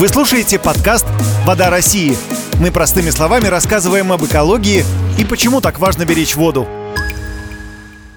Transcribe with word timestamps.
Вы 0.00 0.08
слушаете 0.08 0.58
подкаст 0.58 1.04
«Вода 1.44 1.68
России». 1.68 2.14
Мы 2.58 2.72
простыми 2.72 3.10
словами 3.10 3.48
рассказываем 3.48 4.12
об 4.12 4.24
экологии 4.24 4.82
и 5.18 5.26
почему 5.26 5.60
так 5.60 5.78
важно 5.78 6.06
беречь 6.06 6.36
воду. 6.36 6.66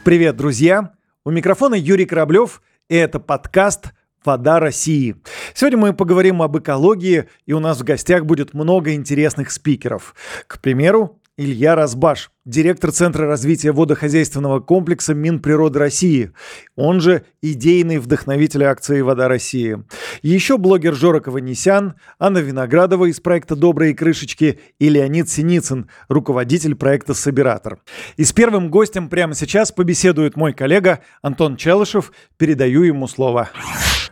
Привет, 0.06 0.38
друзья! 0.38 0.94
У 1.26 1.30
микрофона 1.30 1.76
Юрий 1.76 2.06
Кораблев, 2.06 2.62
и 2.88 2.96
это 2.96 3.20
подкаст 3.20 3.88
«Вода 4.24 4.62
России». 4.62 5.18
Сегодня 5.54 5.78
мы 5.78 5.92
поговорим 5.92 6.42
об 6.42 6.58
экологии, 6.58 7.26
и 7.46 7.52
у 7.52 7.60
нас 7.60 7.82
в 7.82 7.84
гостях 7.84 8.24
будет 8.24 8.54
много 8.54 8.94
интересных 8.94 9.52
спикеров. 9.52 10.16
К 10.48 10.62
примеру, 10.62 11.20
Илья 11.36 11.74
Разбаш, 11.74 12.30
директор 12.46 12.92
Центра 12.92 13.26
развития 13.26 13.72
водохозяйственного 13.72 14.60
комплекса 14.60 15.16
Минприроды 15.16 15.80
России, 15.80 16.32
он 16.76 17.02
же 17.02 17.26
идейный 17.42 17.98
вдохновитель 17.98 18.66
акции 18.66 19.02
«Вода 19.02 19.28
России». 19.28 19.84
Еще 20.22 20.60
блогер 20.60 20.94
Жора 20.94 21.22
Каванесян, 21.22 21.96
Анна 22.20 22.38
Виноградова 22.38 23.06
из 23.06 23.20
проекта 23.20 23.56
«Добрые 23.56 23.96
крышечки» 23.96 24.60
и 24.78 24.90
Леонид 24.90 25.28
Синицын, 25.28 25.90
руководитель 26.08 26.76
проекта 26.76 27.16
«Собиратор». 27.16 27.80
И 28.16 28.26
с 28.26 28.32
первым 28.32 28.70
гостем 28.70 29.10
прямо 29.10 29.34
сейчас 29.34 29.72
побеседует 29.72 30.36
мой 30.36 30.54
коллега 30.54 31.00
Антон 31.24 31.58
Челышев. 31.58 32.12
Передаю 32.38 32.84
ему 32.84 33.08
слово. 33.08 33.50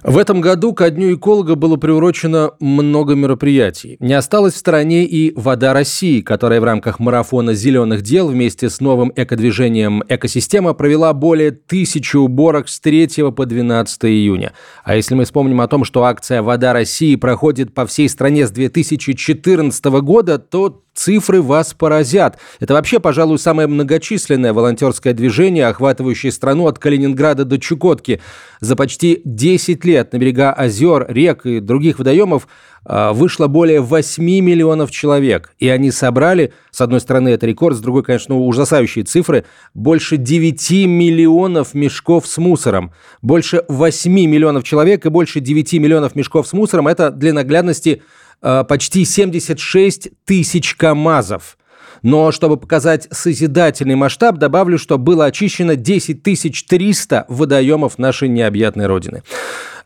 В 0.04 0.18
этом 0.18 0.42
году 0.42 0.74
ко 0.74 0.90
Дню 0.90 1.14
эколога 1.14 1.54
было 1.54 1.78
приурочено 1.78 2.54
много 2.60 3.14
мероприятий. 3.14 3.98
Не 4.00 4.16
осталось 4.16 4.56
в 4.56 4.58
стороне 4.58 5.06
и 5.06 5.32
«Вода 5.36 5.74
России», 5.74 6.22
которая 6.22 6.60
в 6.60 6.64
рамках 6.64 7.00
марафона 7.00 7.54
«Зеленых 7.54 8.02
дел» 8.02 8.28
вместе 8.28 8.72
с 8.72 8.80
новым 8.80 9.14
экодвижением 9.16 10.04
«Экосистема» 10.10 10.74
провела 10.74 11.14
более 11.14 11.52
тысячи 11.52 12.18
уборок 12.18 12.68
с 12.68 12.80
3 12.80 13.32
по 13.32 13.46
12 13.46 14.06
июня. 14.06 14.54
А 14.84 14.96
если 14.96 15.14
мы 15.14 15.26
вспомним 15.26 15.62
о 15.62 15.68
том, 15.68 15.84
что 15.86 16.04
акция 16.04 16.42
«Вода 16.42 16.74
России» 16.74 17.16
проходит 17.16 17.76
по 17.76 17.86
всей 17.86 18.10
стране 18.10 18.48
с 18.48 18.52
2014 18.52 19.86
года, 19.86 20.40
то 20.40 20.82
Цифры 20.94 21.42
вас 21.42 21.74
поразят. 21.74 22.38
Это 22.60 22.74
вообще, 22.74 23.00
пожалуй, 23.00 23.40
самое 23.40 23.68
многочисленное 23.68 24.52
волонтерское 24.52 25.14
движение, 25.14 25.68
охватывающее 25.68 26.34
страну 26.34 26.68
от 26.68 26.80
Калининграда 26.80 27.46
до 27.46 27.58
Чукотки. 27.60 28.20
За 28.60 28.76
почти 28.76 29.22
10 29.24 29.86
лет 29.86 29.91
на 30.12 30.18
берега 30.18 30.54
озер, 30.54 31.06
рек 31.10 31.46
и 31.46 31.60
других 31.60 32.00
водоемов 32.00 32.48
а, 32.84 33.14
вышло 33.14 33.48
более 33.48 33.82
8 33.82 34.24
миллионов 34.24 34.92
человек. 34.92 35.54
И 35.60 35.70
они 35.70 35.92
собрали, 35.92 36.54
с 36.72 36.82
одной 36.82 37.00
стороны, 37.00 37.30
это 37.30 37.46
рекорд, 37.46 37.78
с 37.78 37.80
другой, 37.80 38.04
конечно, 38.04 38.38
ужасающие 38.38 39.04
цифры, 39.04 39.46
больше 39.74 40.18
9 40.18 40.72
миллионов 40.88 41.74
мешков 41.74 42.28
с 42.28 42.38
мусором. 42.38 42.92
Больше 43.22 43.64
8 43.68 44.12
миллионов 44.12 44.64
человек 44.64 45.06
и 45.06 45.10
больше 45.10 45.40
9 45.40 45.74
миллионов 45.74 46.16
мешков 46.16 46.48
с 46.48 46.54
мусором– 46.54 46.88
это 46.90 47.12
для 47.12 47.34
наглядности 47.34 48.02
Э, 48.42 48.64
почти 48.68 49.06
76 49.06 50.10
тысяч 50.26 50.76
КАМАЗов. 50.76 51.58
Но 52.02 52.32
чтобы 52.32 52.58
показать 52.58 53.08
созидательный 53.12 53.94
масштаб, 53.94 54.38
добавлю, 54.38 54.80
что 54.80 54.98
было 54.98 55.26
очищено 55.26 55.76
10 55.76 56.24
300 56.24 57.26
водоемов 57.28 58.00
нашей 58.00 58.28
необъятной 58.28 58.88
Родины. 58.88 59.22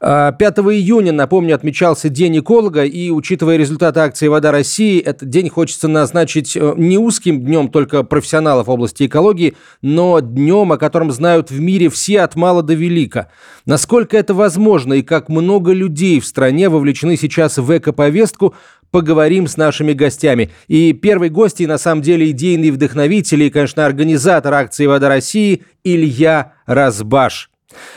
5 0.06 0.40
а, 0.40 0.62
июня, 0.72 1.12
напомню, 1.12 1.56
отмечался 1.56 2.10
День 2.10 2.38
эколога, 2.38 2.84
и, 2.84 3.10
учитывая 3.10 3.58
результаты 3.58 4.02
акции 4.02 4.28
«Вода 4.28 4.52
России», 4.52 5.00
этот 5.00 5.30
день 5.30 5.50
хочется 5.50 5.88
назначить 5.88 6.56
э, 6.56 6.74
не 6.78 7.00
узким 7.00 7.42
днем 7.42 7.70
только 7.70 8.04
профессионалов 8.04 8.70
области 8.70 9.08
экологии, 9.08 9.56
но 9.82 10.20
днем, 10.20 10.72
о 10.72 10.78
котором 10.78 11.12
знают 11.12 11.50
в 11.50 11.60
мире 11.60 11.90
все 11.90 12.22
от 12.22 12.36
мала 12.36 12.62
до 12.62 12.76
велика. 12.76 13.32
Насколько 13.66 14.16
это 14.16 14.36
возможно 14.36 14.94
и 14.94 15.02
как 15.02 15.28
много 15.28 15.72
людей 15.72 16.20
в 16.20 16.28
стране 16.28 16.70
вовлечены 16.70 17.18
сейчас 17.18 17.58
в 17.58 17.76
экоповестку, 17.76 18.54
поговорим 18.92 19.48
с 19.48 19.58
нашими 19.58 19.94
гостями. 19.94 20.52
И 20.68 20.94
первый 20.94 21.30
гость, 21.30 21.62
и 21.62 21.68
на 21.68 21.80
самом 21.80 22.04
деле 22.04 22.30
идейный 22.30 22.70
вдохновитель, 22.70 23.42
и, 23.42 23.50
конечно, 23.50 23.84
организатор 23.84 24.54
акции 24.54 24.86
«Вода 24.86 25.10
России» 25.10 25.64
Илья 25.84 26.54
Разбаш. 26.68 27.50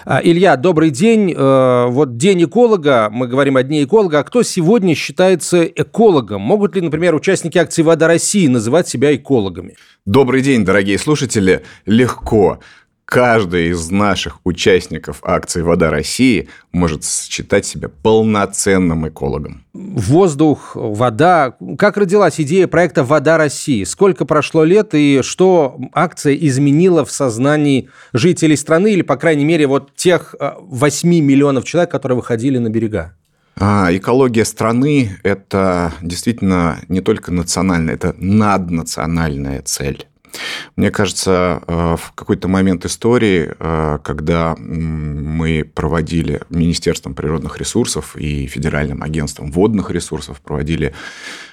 А, 0.04 0.20
Илья, 0.22 0.56
добрый 0.56 0.90
день. 0.90 1.34
Э, 1.36 1.86
вот 1.88 2.16
день 2.16 2.44
эколога, 2.44 3.08
мы 3.10 3.26
говорим 3.26 3.56
о 3.56 3.62
дне 3.62 3.84
эколога. 3.84 4.20
А 4.20 4.24
кто 4.24 4.42
сегодня 4.42 4.94
считается 4.94 5.64
экологом? 5.64 6.40
Могут 6.40 6.74
ли, 6.74 6.80
например, 6.80 7.14
участники 7.14 7.58
акции 7.58 7.82
«Вода 7.82 8.06
России» 8.06 8.46
называть 8.46 8.88
себя 8.88 9.14
экологами? 9.14 9.76
Добрый 10.06 10.40
день, 10.40 10.64
дорогие 10.64 10.98
слушатели. 10.98 11.64
Легко 11.84 12.60
каждый 13.08 13.70
из 13.70 13.90
наших 13.90 14.40
участников 14.44 15.20
акции 15.22 15.62
«Вода 15.62 15.90
России» 15.90 16.48
может 16.72 17.06
считать 17.06 17.64
себя 17.64 17.88
полноценным 17.88 19.08
экологом. 19.08 19.64
Воздух, 19.72 20.72
вода. 20.74 21.56
Как 21.78 21.96
родилась 21.96 22.38
идея 22.38 22.68
проекта 22.68 23.04
«Вода 23.04 23.38
России»? 23.38 23.84
Сколько 23.84 24.26
прошло 24.26 24.62
лет 24.62 24.90
и 24.92 25.20
что 25.22 25.78
акция 25.94 26.34
изменила 26.34 27.06
в 27.06 27.10
сознании 27.10 27.88
жителей 28.12 28.56
страны 28.56 28.92
или, 28.92 29.02
по 29.02 29.16
крайней 29.16 29.46
мере, 29.46 29.66
вот 29.66 29.94
тех 29.96 30.34
8 30.38 31.08
э, 31.08 31.20
миллионов 31.20 31.64
человек, 31.64 31.90
которые 31.90 32.16
выходили 32.16 32.58
на 32.58 32.68
берега? 32.68 33.14
А, 33.56 33.88
экология 33.90 34.44
страны– 34.44 35.18
это 35.22 35.94
действительно 36.02 36.78
не 36.88 37.00
только 37.00 37.32
национальная, 37.32 37.94
это 37.94 38.14
наднациональная 38.18 39.62
цель. 39.62 40.06
Мне 40.76 40.90
кажется, 40.90 41.62
э, 41.66 41.96
в 41.98 42.12
какой-то 42.14 42.48
момент 42.48 42.84
истории, 42.84 43.52
э, 43.58 43.98
когда 44.02 44.54
мы 44.56 45.64
проводили 45.74 46.42
Министерством 46.50 47.14
природных 47.14 47.58
ресурсов 47.58 48.16
и 48.16 48.46
Федеральным 48.46 49.02
агентством 49.02 49.50
водных 49.50 49.90
ресурсов, 49.90 50.40
проводили 50.40 50.94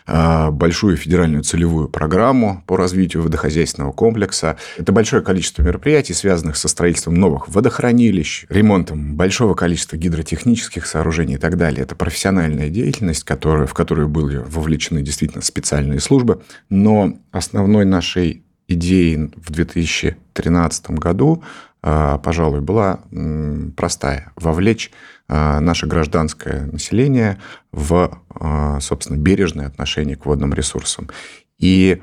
э, 0.07 0.49
большую 0.51 0.97
федеральную 0.97 1.43
целевую 1.43 1.89
программу 1.89 2.63
по 2.67 2.77
развитию 2.77 3.23
водохозяйственного 3.23 3.91
комплекса. 3.91 4.57
Это 4.77 4.91
большое 4.91 5.23
количество 5.23 5.63
мероприятий, 5.63 6.13
связанных 6.13 6.55
со 6.57 6.67
строительством 6.67 7.15
новых 7.15 7.49
водохранилищ, 7.49 8.45
ремонтом 8.49 9.15
большого 9.15 9.55
количества 9.55 9.97
гидротехнических 9.97 10.85
сооружений 10.85 11.35
и 11.35 11.39
так 11.39 11.57
далее. 11.57 11.83
Это 11.83 11.95
профессиональная 11.95 12.69
деятельность, 12.69 13.23
которая, 13.23 13.67
в 13.67 13.73
которую 13.73 14.07
были 14.07 14.37
вовлечены 14.37 15.01
действительно 15.01 15.43
специальные 15.43 15.99
службы. 15.99 16.41
Но 16.69 17.17
основной 17.31 17.85
нашей 17.85 18.44
идеей 18.67 19.31
в 19.35 19.51
2013 19.51 20.91
году, 20.91 21.43
а, 21.87 22.17
пожалуй, 22.17 22.61
была 22.61 23.01
простая– 23.77 24.31
вовлечь 24.35 24.91
а, 25.27 25.59
наше 25.59 25.85
гражданское 25.85 26.67
население 26.71 27.37
в, 27.71 28.19
а, 28.33 28.79
собственно, 28.79 29.17
бережное 29.17 29.67
отношение 29.67 30.15
к 30.15 30.25
водным 30.25 30.53
ресурсам. 30.53 31.09
И 31.59 32.01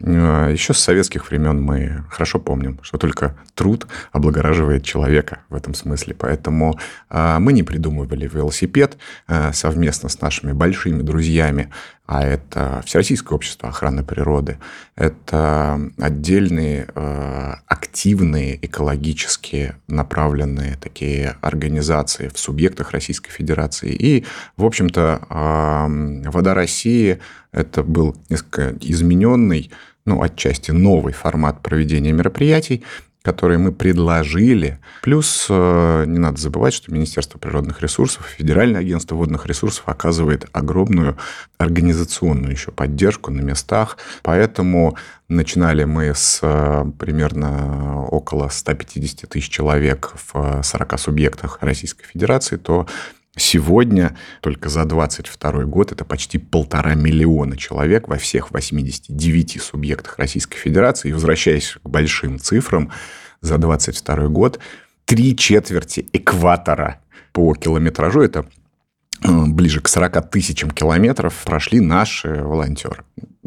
еще 0.00 0.74
с 0.74 0.78
советских 0.78 1.28
времен 1.28 1.60
мы 1.60 2.04
хорошо 2.08 2.38
помним, 2.38 2.78
что 2.82 2.98
только 2.98 3.36
труд 3.56 3.88
облагораживает 4.12 4.84
человека 4.84 5.40
в 5.48 5.56
этом 5.56 5.74
смысле. 5.74 6.14
Поэтому 6.14 6.78
мы 7.10 7.52
не 7.52 7.64
придумывали 7.64 8.28
велосипед 8.28 8.96
совместно 9.52 10.08
с 10.08 10.20
нашими 10.20 10.52
большими 10.52 11.02
друзьями 11.02 11.72
а 12.08 12.24
это 12.24 12.82
Всероссийское 12.86 13.36
общество 13.36 13.68
охраны 13.68 14.02
природы, 14.02 14.58
это 14.96 15.78
отдельные 15.98 16.88
э, 16.94 17.54
активные 17.66 18.58
экологически 18.64 19.74
направленные 19.88 20.78
такие 20.80 21.36
организации 21.42 22.28
в 22.28 22.38
субъектах 22.38 22.92
Российской 22.92 23.30
Федерации. 23.30 23.90
И, 23.92 24.24
в 24.56 24.64
общем-то, 24.64 25.20
«Вода 26.30 26.54
России»– 26.54 27.18
это 27.52 27.82
был 27.82 28.16
несколько 28.30 28.74
измененный, 28.80 29.70
ну, 30.06 30.22
отчасти 30.22 30.70
новый 30.70 31.12
формат 31.12 31.60
проведения 31.60 32.12
мероприятий, 32.12 32.84
которые 33.22 33.58
мы 33.58 33.72
предложили. 33.72 34.78
Плюс 35.02 35.46
э, 35.50 36.04
не 36.06 36.18
надо 36.18 36.40
забывать, 36.40 36.72
что 36.72 36.92
Министерство 36.92 37.38
природных 37.38 37.82
ресурсов, 37.82 38.26
Федеральное 38.26 38.80
агентство 38.80 39.16
водных 39.16 39.46
ресурсов 39.46 39.84
оказывает 39.86 40.46
огромную 40.52 41.16
организационную 41.58 42.52
еще 42.52 42.70
поддержку 42.70 43.30
на 43.30 43.40
местах. 43.40 43.98
Поэтому 44.22 44.96
начинали 45.28 45.84
мы 45.84 46.14
с 46.14 46.40
э, 46.42 46.84
примерно 46.98 48.04
около 48.06 48.48
150 48.48 49.28
тысяч 49.28 49.48
человек 49.50 50.12
в 50.32 50.62
40 50.62 50.98
субъектах 50.98 51.58
Российской 51.60 52.04
Федерации, 52.04 52.56
то 52.56 52.86
Сегодня 53.38 54.16
только 54.40 54.68
за 54.68 54.84
22 54.84 55.64
год 55.64 55.92
это 55.92 56.04
почти 56.04 56.38
полтора 56.38 56.94
миллиона 56.94 57.56
человек 57.56 58.08
во 58.08 58.16
всех 58.18 58.50
89 58.50 59.62
субъектах 59.62 60.18
Российской 60.18 60.58
Федерации. 60.58 61.10
И 61.10 61.12
возвращаясь 61.12 61.78
к 61.82 61.88
большим 61.88 62.38
цифрам, 62.38 62.90
за 63.40 63.58
22 63.58 64.28
год 64.28 64.58
три 65.04 65.36
четверти 65.36 66.08
экватора 66.12 67.00
по 67.32 67.54
километражу, 67.54 68.20
это 68.20 68.46
э, 69.22 69.44
ближе 69.46 69.80
к 69.80 69.88
40 69.88 70.30
тысячам 70.30 70.70
километров 70.70 71.34
прошли 71.44 71.80
наши 71.80 72.42
волонтеры. 72.42 73.04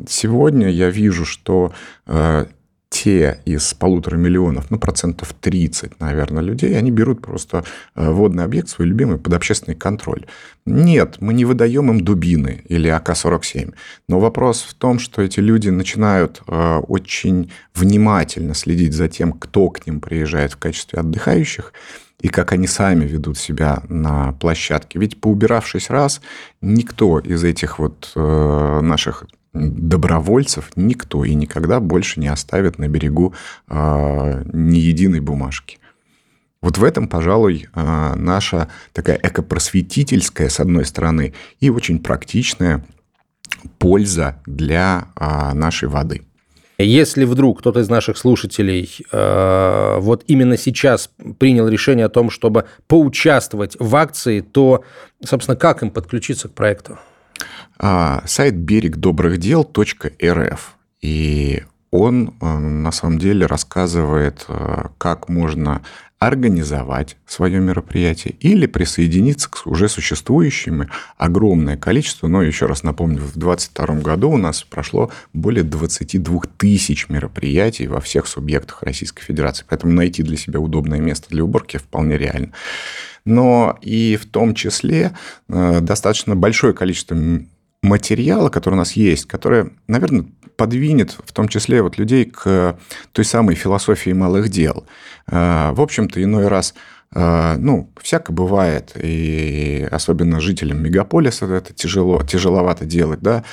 Сегодня 0.07 0.69
я 0.69 0.89
вижу, 0.89 1.25
что 1.25 1.73
э, 2.07 2.45
те 2.91 3.39
из 3.45 3.73
полутора 3.73 4.17
миллионов, 4.17 4.69
ну, 4.69 4.77
процентов 4.77 5.33
30, 5.39 6.01
наверное, 6.01 6.43
людей, 6.43 6.77
они 6.77 6.91
берут 6.91 7.21
просто 7.21 7.63
э, 7.95 8.11
водный 8.11 8.43
объект, 8.43 8.67
свой 8.67 8.89
любимый, 8.89 9.17
под 9.17 9.33
общественный 9.33 9.75
контроль. 9.75 10.25
Нет, 10.65 11.15
мы 11.21 11.33
не 11.33 11.45
выдаем 11.45 11.89
им 11.89 12.01
дубины 12.01 12.63
или 12.67 12.89
АК-47. 12.89 13.73
Но 14.09 14.19
вопрос 14.19 14.61
в 14.61 14.73
том, 14.73 14.99
что 14.99 15.21
эти 15.21 15.39
люди 15.39 15.69
начинают 15.69 16.41
э, 16.45 16.81
очень 16.87 17.49
внимательно 17.73 18.53
следить 18.53 18.93
за 18.93 19.07
тем, 19.07 19.31
кто 19.31 19.69
к 19.69 19.87
ним 19.87 20.01
приезжает 20.01 20.51
в 20.51 20.57
качестве 20.57 20.99
отдыхающих, 20.99 21.71
и 22.19 22.27
как 22.27 22.51
они 22.51 22.67
сами 22.67 23.05
ведут 23.05 23.37
себя 23.37 23.83
на 23.87 24.33
площадке. 24.33 24.99
Ведь 24.99 25.21
поубиравшись 25.21 25.89
раз, 25.89 26.21
никто 26.59 27.19
из 27.19 27.43
этих 27.45 27.79
вот 27.79 28.11
э, 28.15 28.79
наших 28.81 29.23
добровольцев 29.53 30.71
никто 30.75 31.25
и 31.25 31.33
никогда 31.33 31.79
больше 31.79 32.19
не 32.19 32.27
оставит 32.27 32.79
на 32.79 32.87
берегу 32.87 33.33
э, 33.67 34.43
ни 34.53 34.77
единой 34.77 35.19
бумажки. 35.19 35.79
Вот 36.61 36.77
в 36.77 36.83
этом, 36.83 37.07
пожалуй, 37.07 37.67
э, 37.73 38.13
наша 38.15 38.69
такая 38.93 39.19
экопросветительская, 39.21 40.47
с 40.49 40.59
одной 40.59 40.85
стороны, 40.85 41.33
и 41.59 41.69
очень 41.69 41.99
практичная 41.99 42.85
польза 43.79 44.41
для 44.45 45.07
э, 45.19 45.53
нашей 45.53 45.89
воды. 45.89 46.21
Если 46.77 47.25
вдруг 47.25 47.59
кто-то 47.59 47.79
из 47.79 47.89
наших 47.89 48.17
слушателей 48.17 48.89
э, 49.11 49.97
вот 49.99 50.23
именно 50.27 50.57
сейчас 50.57 51.11
принял 51.39 51.67
решение 51.67 52.05
о 52.05 52.09
том, 52.09 52.29
чтобы 52.29 52.65
поучаствовать 52.87 53.75
в 53.79 53.95
акции, 53.95 54.41
то, 54.41 54.83
собственно, 55.23 55.55
как 55.55 55.83
им 55.83 55.91
подключиться 55.91 56.47
к 56.47 56.53
проекту? 56.53 56.97
А, 57.77 58.23
сайт 58.25 58.55
берег 58.55 58.97
добрых 58.97 59.37
дел.рф. 59.37 60.75
И 61.01 61.63
он 61.91 62.33
э, 62.39 62.45
на 62.45 62.91
самом 62.91 63.19
деле 63.19 63.45
рассказывает, 63.45 64.45
э, 64.47 64.85
как 64.97 65.29
можно 65.29 65.81
организовать 66.21 67.17
свое 67.25 67.59
мероприятие 67.59 68.35
или 68.39 68.67
присоединиться 68.67 69.49
к 69.49 69.65
уже 69.65 69.89
существующим 69.89 70.87
огромное 71.17 71.77
количество. 71.77 72.27
Но 72.27 72.43
еще 72.43 72.67
раз 72.67 72.83
напомню, 72.83 73.17
в 73.17 73.35
2022 73.35 74.01
году 74.01 74.29
у 74.29 74.37
нас 74.37 74.61
прошло 74.61 75.11
более 75.33 75.63
22 75.63 76.41
тысяч 76.57 77.09
мероприятий 77.09 77.87
во 77.87 77.99
всех 77.99 78.27
субъектах 78.27 78.83
Российской 78.83 79.23
Федерации. 79.23 79.65
Поэтому 79.67 79.93
найти 79.93 80.21
для 80.21 80.37
себя 80.37 80.59
удобное 80.59 80.99
место 80.99 81.27
для 81.31 81.43
уборки 81.43 81.77
вполне 81.77 82.19
реально. 82.19 82.51
Но 83.25 83.79
и 83.81 84.15
в 84.15 84.27
том 84.27 84.53
числе 84.53 85.13
э, 85.49 85.79
достаточно 85.81 86.35
большое 86.35 86.75
количество 86.75 87.17
материала, 87.81 88.49
который 88.49 88.75
у 88.75 88.77
нас 88.77 88.91
есть, 88.91 89.25
которое, 89.25 89.71
наверное, 89.87 90.27
подвинет 90.61 91.17
в 91.25 91.33
том 91.33 91.47
числе 91.47 91.81
вот 91.81 91.97
людей 91.97 92.25
к 92.25 92.77
той 93.13 93.25
самой 93.25 93.55
философии 93.55 94.11
малых 94.11 94.49
дел. 94.49 94.85
А, 95.25 95.73
в 95.73 95.81
общем-то, 95.81 96.21
иной 96.23 96.49
раз 96.49 96.75
а, 97.15 97.57
ну, 97.57 97.89
всяко 97.99 98.31
бывает, 98.31 98.91
и 98.95 99.87
особенно 99.89 100.39
жителям 100.39 100.83
мегаполиса 100.83 101.47
это 101.47 101.73
тяжело, 101.73 102.21
тяжеловато 102.21 102.85
делать, 102.85 103.21
да, 103.21 103.43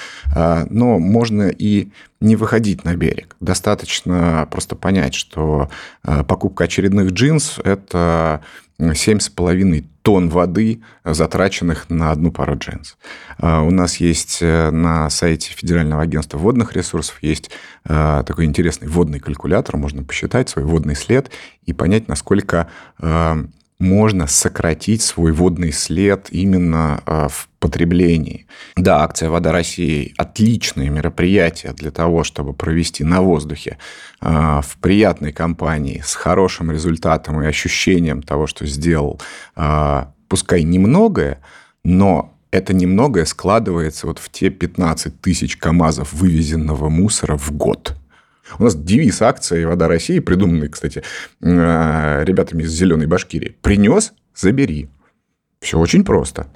но 0.68 0.98
можно 0.98 1.48
и 1.48 1.88
не 2.20 2.36
выходить 2.36 2.84
на 2.84 2.94
берег. 2.94 3.36
Достаточно 3.40 4.46
просто 4.50 4.76
понять, 4.76 5.14
что 5.14 5.70
покупка 6.02 6.64
очередных 6.64 7.12
джинс– 7.12 7.58
это 7.64 8.42
7,5 8.78 9.86
тонн 10.08 10.30
воды, 10.30 10.80
затраченных 11.04 11.90
на 11.90 12.10
одну 12.10 12.32
пару 12.32 12.56
джинс. 12.56 12.96
А, 13.36 13.60
у 13.60 13.70
нас 13.70 13.98
есть 13.98 14.38
э, 14.40 14.70
на 14.70 15.10
сайте 15.10 15.52
Федерального 15.52 16.00
агентства 16.00 16.38
водных 16.38 16.72
ресурсов 16.72 17.18
есть 17.20 17.50
э, 17.84 18.22
такой 18.26 18.46
интересный 18.46 18.88
водный 18.88 19.20
калькулятор. 19.20 19.76
Можно 19.76 20.04
посчитать 20.04 20.48
свой 20.48 20.64
водный 20.64 20.96
след 20.96 21.30
и 21.66 21.74
понять, 21.74 22.08
насколько 22.08 22.70
э, 22.98 23.44
можно 23.80 24.26
сократить 24.26 25.02
свой 25.02 25.32
водный 25.32 25.72
след 25.72 26.28
именно 26.30 27.00
а, 27.06 27.28
в 27.28 27.48
потреблении. 27.60 28.46
Да, 28.76 29.02
акция 29.04 29.30
«Вода 29.30 29.52
России»– 29.52 30.14
отличное 30.16 30.90
мероприятие 30.90 31.72
для 31.72 31.92
того, 31.92 32.24
чтобы 32.24 32.54
провести 32.54 33.04
на 33.04 33.22
воздухе 33.22 33.78
а, 34.20 34.62
в 34.62 34.76
приятной 34.78 35.32
компании 35.32 36.02
с 36.04 36.14
хорошим 36.14 36.72
результатом 36.72 37.40
и 37.40 37.46
ощущением 37.46 38.22
того, 38.22 38.48
что 38.48 38.66
сделал, 38.66 39.20
а, 39.54 40.12
пускай 40.26 40.64
немногое, 40.64 41.40
но 41.84 42.34
это 42.50 42.74
немногое 42.74 43.26
складывается 43.26 44.08
вот 44.08 44.18
в 44.18 44.28
те 44.30 44.50
15 44.50 45.20
тысяч 45.20 45.56
КАМАЗов 45.56 46.12
вывезенного 46.12 46.88
мусора 46.88 47.36
в 47.36 47.52
год– 47.52 47.94
у 48.58 48.64
нас 48.64 48.74
девиз 48.76 49.22
акции 49.22 49.64
«Вода 49.64 49.88
России», 49.88 50.18
придуманный, 50.20 50.68
кстати, 50.68 51.02
э, 51.40 52.24
ребятами 52.24 52.62
из 52.62 52.70
«Зеленой 52.70 53.06
Башкирии». 53.06 53.56
«Принес– 53.62 54.12
забери». 54.34 54.88
Все 55.60 55.78
очень 55.78 56.04
просто 56.04 56.46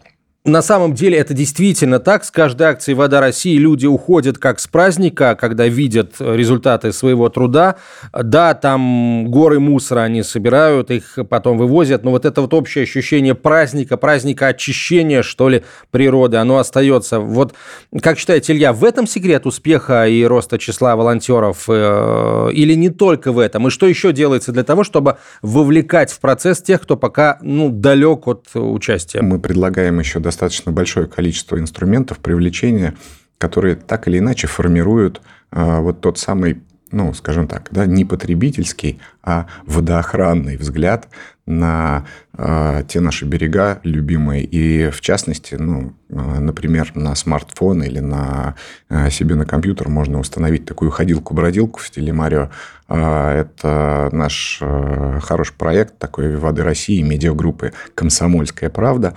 на 0.45 0.61
самом 0.61 0.95
деле 0.95 1.19
это 1.19 1.35
действительно 1.35 2.01
так. 2.01 2.25
С 2.25 2.33
каждой 2.33 2.65
акцией 2.65 2.97
«Вода 2.97 3.21
России» 3.21 3.57
люди 3.57 3.87
уходят 3.87 4.39
как 4.39 4.59
с 4.59 4.67
праздника, 4.67 5.37
когда 5.41 5.69
видят 5.69 6.17
результаты 6.19 6.93
своего 6.93 7.29
труда. 7.29 7.77
Да, 8.13 8.55
там 8.55 9.27
горы 9.29 9.61
мусора 9.61 10.01
они 10.01 10.25
собирают, 10.25 10.91
их 10.91 11.17
потом 11.29 11.59
вывозят, 11.59 12.03
но 12.03 12.11
вот 12.11 12.25
это 12.25 12.41
вот 12.41 12.55
общее 12.55 12.83
ощущение 12.83 13.37
праздника, 13.37 13.97
праздника 13.97 14.49
очищения, 14.49 15.23
что 15.23 15.49
ли, 15.49 15.63
природы, 15.93 16.39
оно 16.39 16.59
остается. 16.59 17.21
Вот 17.21 17.55
как 18.01 18.19
считаете, 18.19 18.53
Илья, 18.53 18.73
в 18.73 18.83
этом 18.83 19.07
секрет 19.07 19.47
успеха 19.47 20.09
и 20.09 20.25
роста 20.25 20.59
числа 20.59 20.97
волонтеров 20.97 21.67
э, 21.69 22.49
или 22.53 22.75
не 22.75 22.89
только 22.91 23.31
в 23.31 23.39
этом? 23.39 23.69
И 23.69 23.71
что 23.71 23.87
еще 23.87 24.13
делается 24.13 24.51
для 24.51 24.65
того, 24.65 24.83
чтобы 24.83 25.19
вовлекать 25.41 26.11
в 26.11 26.19
процесс 26.19 26.61
тех, 26.61 26.83
кто 26.83 26.97
пока 26.97 27.39
ну, 27.43 27.71
далек 27.71 28.27
от 28.27 28.49
участия? 28.55 29.23
Мы 29.23 29.39
предлагаем 29.39 30.01
еще 30.01 30.19
до 30.19 30.32
достаточно 30.33 30.73
большое 30.73 31.07
количество 31.07 31.59
инструментов 31.59 32.19
привлечения, 32.19 32.95
которые 33.37 33.77
так 33.77 34.09
или 34.09 34.19
иначе 34.19 34.47
формируют 34.47 35.21
э, 35.51 35.79
вот 35.81 36.01
тот 36.01 36.19
самый 36.19 36.63
ну, 36.93 37.15
скажем 37.15 37.49
так, 37.49 37.69
да, 37.71 37.87
не 37.87 38.05
потребительский, 38.05 39.01
а 39.23 39.47
водоохранный 39.65 40.59
взгляд 40.59 41.09
на 41.47 42.05
э, 42.37 42.83
те 42.87 43.01
наши 43.01 43.25
берега 43.25 43.81
любимые. 43.83 44.45
И 44.45 44.91
в 44.91 45.01
частности, 45.01 45.55
ну, 45.55 45.95
э, 46.11 46.15
например, 46.15 46.93
на 46.95 47.15
смартфон 47.15 47.83
или 47.83 47.99
на 47.99 48.57
э, 48.91 49.11
себе 49.11 49.37
на 49.37 49.47
компьютер 49.47 49.89
можно 49.89 50.21
установить 50.21 50.67
такую 50.67 50.91
ходилку-бродилку 50.91 51.81
в 51.81 51.87
стиле 51.87 52.13
Марио. 52.13 52.51
Э, 52.89 53.41
это 53.41 54.11
наш 54.13 54.59
э, 54.61 55.19
хороший 55.23 55.55
проект 55.55 55.99
такой 55.99 56.37
«Воды 56.37 56.63
России» 56.63 57.01
медиагруппы 57.01 57.73
«Комсомольская 57.95 58.69
правда», 58.69 59.17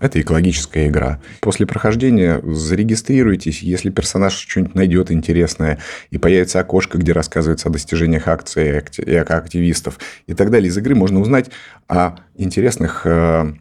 это 0.00 0.20
экологическая 0.20 0.88
игра. 0.88 1.20
После 1.40 1.66
прохождения 1.66 2.40
зарегистрируйтесь, 2.44 3.62
если 3.62 3.90
персонаж 3.90 4.34
что-нибудь 4.34 4.74
найдет 4.74 5.10
интересное, 5.10 5.78
и 6.10 6.18
появится 6.18 6.60
окошко, 6.60 6.98
где 6.98 7.12
рассказывается 7.12 7.68
о 7.68 7.72
достижениях 7.72 8.28
акции 8.28 8.82
и 8.98 9.14
активистов 9.14 9.98
и 10.26 10.34
так 10.34 10.50
далее. 10.50 10.68
Из 10.68 10.78
игры 10.78 10.94
можно 10.94 11.20
узнать 11.20 11.50
о 11.88 12.16
интересных 12.36 13.02
э, 13.04 13.52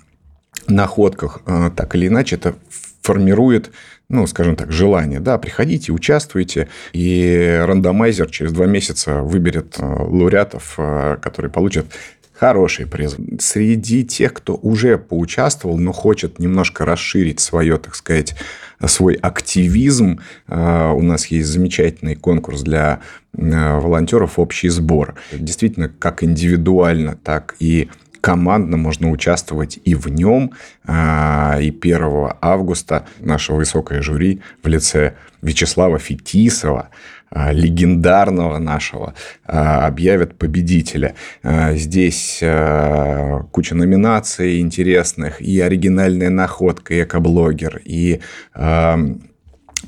находках. 0.67 1.41
Э, 1.45 1.69
так 1.75 1.95
или 1.95 2.07
иначе, 2.07 2.35
это 2.35 2.55
формирует 3.01 3.71
ну, 4.07 4.27
скажем 4.27 4.55
так, 4.55 4.71
желание. 4.71 5.19
Да, 5.19 5.39
приходите, 5.39 5.91
участвуйте, 5.91 6.67
и 6.93 7.59
рандомайзер 7.65 8.29
через 8.29 8.51
два 8.51 8.67
месяца 8.67 9.21
выберет 9.23 9.77
э, 9.79 9.83
лауреатов, 9.83 10.75
которые 11.21 11.51
получат 11.51 11.87
Хороший 12.37 12.85
приз. 12.85 13.15
Среди 13.39 14.03
тех, 14.03 14.33
кто 14.33 14.59
уже 14.61 14.97
поучаствовал, 14.97 15.77
но 15.77 15.93
хочет 15.93 16.37
немножко 16.37 16.83
расширить 16.83 17.39
свое, 17.39 17.77
так 17.77 17.95
сказать, 17.95 18.35
свой 18.85 19.13
активизм, 19.13 20.19
э, 20.47 20.91
у 20.93 21.01
нас 21.01 21.27
есть 21.27 21.47
замечательный 21.47 22.15
конкурс 22.15 22.61
для 22.61 22.99
э, 23.37 23.79
волонтеров 23.79 24.37
«Общий 24.37 24.67
сбор». 24.67 25.15
Действительно, 25.31 25.87
как 25.87 26.23
индивидуально, 26.23 27.17
так 27.23 27.55
и 27.59 27.89
командно 28.25 28.75
можно 28.75 29.11
участвовать 29.11 29.77
и 29.85 29.93
в 29.93 30.07
нем. 30.07 30.53
Э, 30.87 31.61
и 31.61 31.69
1 31.69 32.29
августа 32.41 33.05
наше 33.19 33.53
высокое 33.53 34.01
жюри 34.01 34.41
в 34.63 34.67
лице 34.67 35.13
Вячеслава 35.43 35.99
Фетисова 35.99 36.89
а, 37.29 37.51
легендарного 37.51 38.57
нашего 38.57 39.13
а, 39.45 39.85
объявят 39.85 40.39
победителя. 40.39 41.13
А, 41.43 41.75
здесь 41.75 42.43
куча 43.51 43.75
номинаций 43.75 44.59
интересных, 44.59 45.39
и 45.39 45.59
оригинальная 45.59 46.31
находка, 46.31 46.95
и 46.95 47.03
экоблогер, 47.03 47.79
и 47.85 48.21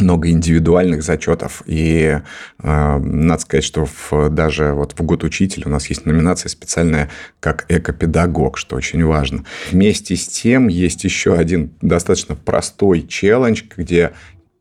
много 0.01 0.29
индивидуальных 0.29 1.03
зачетов. 1.03 1.63
И 1.65 2.19
э, 2.59 2.97
надо 2.97 3.41
сказать, 3.41 3.63
что 3.63 3.85
в, 3.85 4.29
даже 4.29 4.73
вот 4.73 4.93
в 4.97 5.01
год 5.03 5.23
учителя 5.23 5.63
у 5.67 5.69
нас 5.69 5.87
есть 5.87 6.05
номинация 6.05 6.49
специальная 6.49 7.09
как 7.39 7.65
экопедагог, 7.69 8.57
что 8.57 8.75
очень 8.75 9.03
важно. 9.03 9.43
Вместе 9.71 10.15
с 10.15 10.27
тем 10.27 10.67
есть 10.67 11.03
еще 11.03 11.35
один 11.35 11.71
достаточно 11.81 12.35
простой 12.35 13.05
челлендж, 13.07 13.63
где 13.75 14.11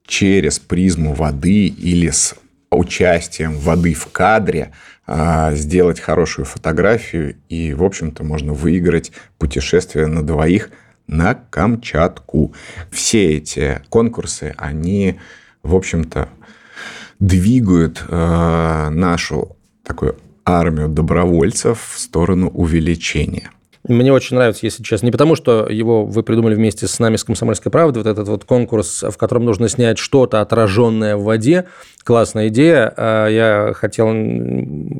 через 0.06 0.58
призму 0.58 1.14
воды 1.14 1.66
или 1.66 2.10
с 2.10 2.34
участием 2.70 3.58
воды 3.58 3.94
в 3.94 4.08
кадре 4.12 4.72
а, 5.06 5.54
сделать 5.54 6.00
хорошую 6.00 6.44
фотографию, 6.46 7.36
и, 7.48 7.74
в 7.74 7.84
общем-то, 7.84 8.24
можно 8.24 8.52
выиграть 8.52 9.12
путешествие 9.38 10.06
на 10.06 10.24
двоих 10.26 10.70
на 11.06 11.34
Камчатку. 11.34 12.54
Все 12.90 13.36
эти 13.36 13.82
конкурсы, 13.88 14.54
они, 14.56 15.20
в 15.62 15.74
общем-то, 15.74 16.28
двигают 17.18 18.04
э, 18.08 18.88
нашу 18.90 19.56
такую 19.82 20.16
армию 20.44 20.88
добровольцев 20.88 21.94
в 21.94 21.98
сторону 21.98 22.48
увеличения. 22.48 23.50
Мне 23.88 24.12
очень 24.12 24.36
нравится, 24.36 24.66
если 24.66 24.82
честно. 24.82 25.06
Не 25.06 25.12
потому, 25.12 25.36
что 25.36 25.66
его 25.68 26.04
вы 26.04 26.22
придумали 26.22 26.54
вместе 26.54 26.86
с 26.86 26.98
нами, 26.98 27.16
с 27.16 27.24
«Комсомольской 27.24 27.70
правдой», 27.70 28.02
вот 28.02 28.10
этот 28.10 28.28
вот 28.28 28.44
конкурс, 28.44 29.04
в 29.08 29.16
котором 29.16 29.44
нужно 29.44 29.68
снять 29.68 29.98
что-то 29.98 30.40
отраженное 30.40 31.16
в 31.16 31.24
воде. 31.24 31.66
Классная 32.04 32.48
идея. 32.48 32.92
А 32.96 33.28
я 33.28 33.72
хотел 33.74 34.08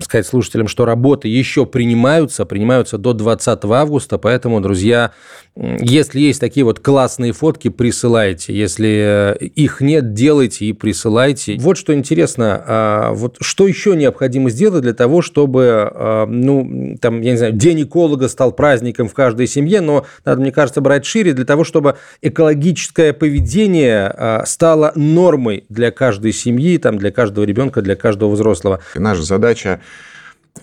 сказать 0.03 0.27
слушателям, 0.27 0.69
что 0.69 0.85
работы 0.85 1.29
еще 1.29 1.67
принимаются, 1.67 2.45
принимаются 2.45 2.99
до 2.99 3.13
20 3.13 3.65
августа, 3.65 4.19
поэтому, 4.19 4.61
друзья, 4.61 5.13
если 5.57 6.21
есть 6.21 6.41
такие 6.41 6.65
вот 6.65 6.81
классные 6.81 7.33
фотки, 7.33 7.69
присылайте. 7.69 8.55
Если 8.55 9.37
их 9.41 9.81
нет, 9.81 10.13
делайте 10.13 10.67
и 10.67 10.73
присылайте. 10.73 11.57
Вот 11.59 11.79
что 11.79 11.95
интересно, 11.95 12.63
а 12.67 13.13
вот 13.13 13.39
что 13.41 13.67
еще 13.67 13.97
необходимо 13.97 14.51
сделать 14.51 14.83
для 14.83 14.93
того, 14.93 15.23
чтобы, 15.23 15.91
а, 15.95 16.27
ну, 16.27 16.97
там, 17.01 17.23
я 17.23 17.31
не 17.33 17.37
знаю, 17.39 17.53
День 17.53 17.85
эколога 17.85 18.29
стал 18.29 18.53
праздником 18.53 18.76
в 19.09 19.15
каждой 19.15 19.47
семье, 19.47 19.81
но 19.81 20.07
надо, 20.25 20.41
мне 20.41 20.53
кажется, 20.53 20.81
брать 20.81 21.05
шире 21.05 21.33
для 21.33 21.45
того, 21.45 21.65
чтобы 21.65 21.97
экологическое 22.23 23.13
поведение 23.13 24.07
а, 24.07 24.45
стало 24.47 24.93
нормой 24.95 25.65
для 25.69 25.91
каждой 25.91 26.33
семьи, 26.33 26.79
там, 26.79 26.99
для 26.99 27.11
каждого 27.11 27.45
ребенка, 27.45 27.83
для 27.83 27.97
каждого 27.97 28.31
взрослого. 28.31 28.81
И 28.95 28.99
наша 28.99 29.23
задача 29.23 29.81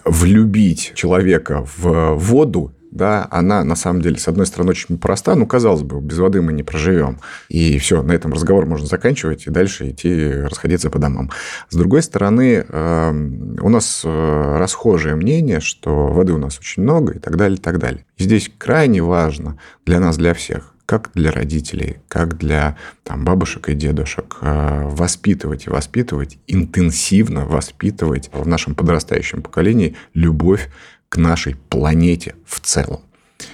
влюбить 0.05 0.93
человека 0.95 1.65
в 1.77 2.15
воду 2.15 2.71
да, 2.93 3.27
она 3.31 3.63
на 3.63 3.75
самом 3.75 4.01
деле, 4.01 4.17
с 4.17 4.27
одной 4.27 4.45
стороны, 4.45 4.71
очень 4.71 4.97
проста, 4.97 5.35
ну, 5.35 5.47
казалось 5.47 5.81
бы, 5.81 5.99
без 5.99 6.19
воды 6.19 6.41
мы 6.41 6.53
не 6.53 6.61
проживем. 6.61 7.19
И 7.49 7.79
все, 7.79 8.03
на 8.03 8.11
этом 8.11 8.33
разговор 8.33 8.67
можно 8.67 8.85
заканчивать 8.85 9.47
и 9.47 9.49
дальше 9.49 9.89
идти 9.89 10.31
расходиться 10.31 10.89
по 10.91 10.99
домам. 10.99 11.31
С 11.69 11.75
другой 11.75 12.03
стороны, 12.03 12.65
эм, 12.67 13.57
у 13.61 13.69
нас 13.69 14.03
э, 14.05 14.57
расхожее 14.59 15.15
мнение, 15.15 15.59
что 15.59 16.07
воды 16.07 16.33
у 16.33 16.37
нас 16.37 16.59
очень 16.59 16.83
много 16.83 17.13
и 17.13 17.19
так 17.19 17.35
далее, 17.35 17.57
и 17.57 17.61
так 17.61 17.79
далее. 17.79 18.05
И 18.17 18.23
здесь 18.23 18.51
крайне 18.57 19.01
важно 19.01 19.57
для 19.85 19.99
нас, 19.99 20.15
для 20.17 20.35
всех, 20.35 20.72
как 20.93 21.09
для 21.15 21.31
родителей, 21.31 21.97
как 22.07 22.37
для 22.37 22.77
там, 23.03 23.25
бабушек 23.25 23.69
и 23.69 23.73
дедушек, 23.73 24.37
э, 24.41 24.83
воспитывать 24.83 25.65
и 25.65 25.71
воспитывать, 25.71 26.37
интенсивно 26.45 27.47
воспитывать 27.47 28.29
в 28.31 28.47
нашем 28.47 28.75
подрастающем 28.75 29.41
поколении 29.41 29.95
любовь 30.13 30.69
к 31.09 31.17
нашей 31.17 31.55
планете 31.55 32.35
в 32.45 32.59
целом. 32.59 33.01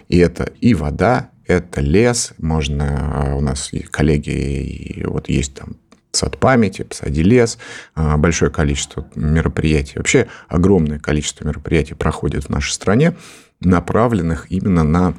И 0.10 0.18
это 0.18 0.52
и 0.60 0.74
вода, 0.74 1.30
это 1.48 1.80
лес, 1.80 2.34
можно, 2.40 3.14
а, 3.14 3.36
у 3.36 3.40
нас 3.40 3.72
и 3.72 3.80
коллеги, 3.80 4.32
и 4.32 5.06
вот 5.06 5.30
есть 5.30 5.54
там 5.54 5.78
сад 6.12 6.38
памяти, 6.38 6.82
посади 6.82 7.24
лес, 7.24 7.58
а, 7.96 8.18
большое 8.18 8.52
количество 8.52 9.08
мероприятий. 9.16 9.94
Вообще 9.96 10.28
огромное 10.50 11.00
количество 11.00 11.48
мероприятий 11.48 11.94
проходит 11.94 12.44
в 12.46 12.50
нашей 12.50 12.74
стране, 12.74 13.16
направленных 13.62 14.52
именно 14.52 14.84
на 14.84 15.14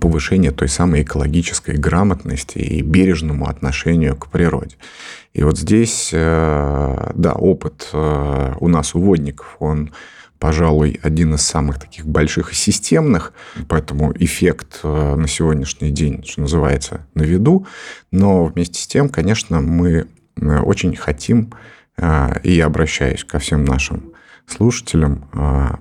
повышение 0.00 0.50
той 0.52 0.68
самой 0.68 1.02
экологической 1.02 1.76
грамотности 1.76 2.58
и 2.58 2.82
бережному 2.82 3.48
отношению 3.48 4.16
к 4.16 4.28
природе. 4.28 4.76
И 5.32 5.42
вот 5.42 5.58
здесь, 5.58 6.10
э, 6.12 7.10
да, 7.14 7.32
опыт 7.32 7.88
э, 7.92 8.54
у 8.60 8.68
нас, 8.68 8.94
у 8.94 9.00
водников, 9.00 9.56
он 9.58 9.92
пожалуй, 10.38 10.98
один 11.04 11.34
из 11.34 11.42
самых 11.42 11.78
таких 11.78 12.04
больших 12.04 12.50
и 12.50 12.56
системных, 12.56 13.32
поэтому 13.68 14.12
эффект 14.18 14.80
э, 14.82 15.14
на 15.14 15.28
сегодняшний 15.28 15.92
день, 15.92 16.24
что 16.24 16.40
называется, 16.40 17.06
на 17.14 17.22
виду. 17.22 17.68
Но 18.10 18.46
вместе 18.46 18.80
с 18.82 18.88
тем, 18.88 19.08
конечно, 19.08 19.60
мы 19.60 20.08
очень 20.36 20.96
хотим, 20.96 21.52
и 22.42 22.52
я 22.52 22.66
обращаюсь 22.66 23.22
ко 23.22 23.38
всем 23.38 23.64
нашим 23.64 24.11
слушателям, 24.46 25.28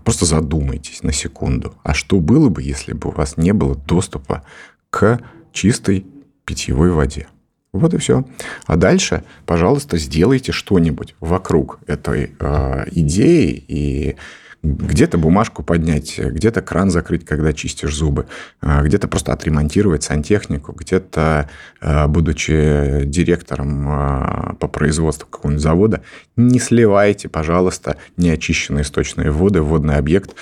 просто 0.03 0.25
задумайтесь 0.25 1.03
на 1.03 1.11
секунду, 1.11 1.75
а 1.83 1.93
что 1.93 2.19
было 2.19 2.49
бы, 2.49 2.61
если 2.61 2.93
бы 2.93 3.09
у 3.09 3.11
вас 3.11 3.37
не 3.37 3.53
было 3.53 3.75
доступа 3.75 4.43
к 4.89 5.19
чистой 5.51 6.05
питьевой 6.45 6.91
воде? 6.91 7.27
Вот 7.73 7.93
и 7.93 7.97
все. 7.97 8.25
А 8.65 8.75
дальше, 8.75 9.23
пожалуйста, 9.45 9.97
сделайте 9.97 10.51
что-нибудь 10.51 11.15
вокруг 11.21 11.79
этой 11.87 12.35
э, 12.37 12.83
идеи 12.91 13.63
и 13.67 14.17
где-то 14.63 15.17
бумажку 15.17 15.63
поднять, 15.63 16.19
где-то 16.19 16.61
кран 16.61 16.91
закрыть, 16.91 17.25
когда 17.25 17.51
чистишь 17.51 17.95
зубы, 17.95 18.27
а, 18.61 18.83
где-то 18.83 19.07
просто 19.07 19.33
отремонтировать 19.33 20.03
сантехнику, 20.03 20.73
где-то, 20.73 21.49
а, 21.81 22.07
будучи 22.07 23.03
директором 23.05 23.87
а, 23.89 24.55
по 24.59 24.67
производству 24.67 25.27
какого-нибудь 25.27 25.63
завода, 25.63 26.01
не 26.35 26.59
сливайте, 26.59 27.27
пожалуйста, 27.27 27.97
неочищенные 28.17 28.83
источные 28.83 29.31
воды 29.31 29.61
в 29.61 29.67
водный 29.67 29.95
объект 29.95 30.35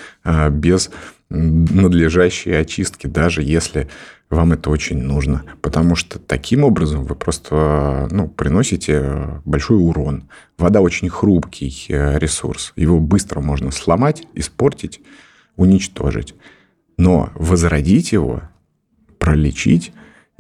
без 0.50 0.90
надлежащей 1.30 2.60
очистки, 2.60 3.08
даже 3.08 3.44
если 3.44 3.88
вам 4.30 4.54
это 4.54 4.70
очень 4.70 5.02
нужно. 5.02 5.44
Потому 5.62 5.96
что 5.96 6.20
таким 6.20 6.64
образом 6.64 7.04
вы 7.06 7.16
просто 7.16 8.08
ну, 8.12 8.28
приносите 8.28 9.42
большой 9.46 9.78
урон. 9.78 10.30
Вода 10.58 10.82
очень 10.82 11.10
хрупкий 11.10 11.86
э, 11.90 12.20
ресурс. 12.20 12.74
Его 12.76 13.00
быстро 13.00 13.42
можно 13.42 13.72
сломать, 13.72 14.28
испортить, 14.36 15.02
уничтожить. 15.56 16.36
Но 16.98 17.32
возродить 17.36 18.12
его, 18.12 18.44
пролечить, 19.18 19.94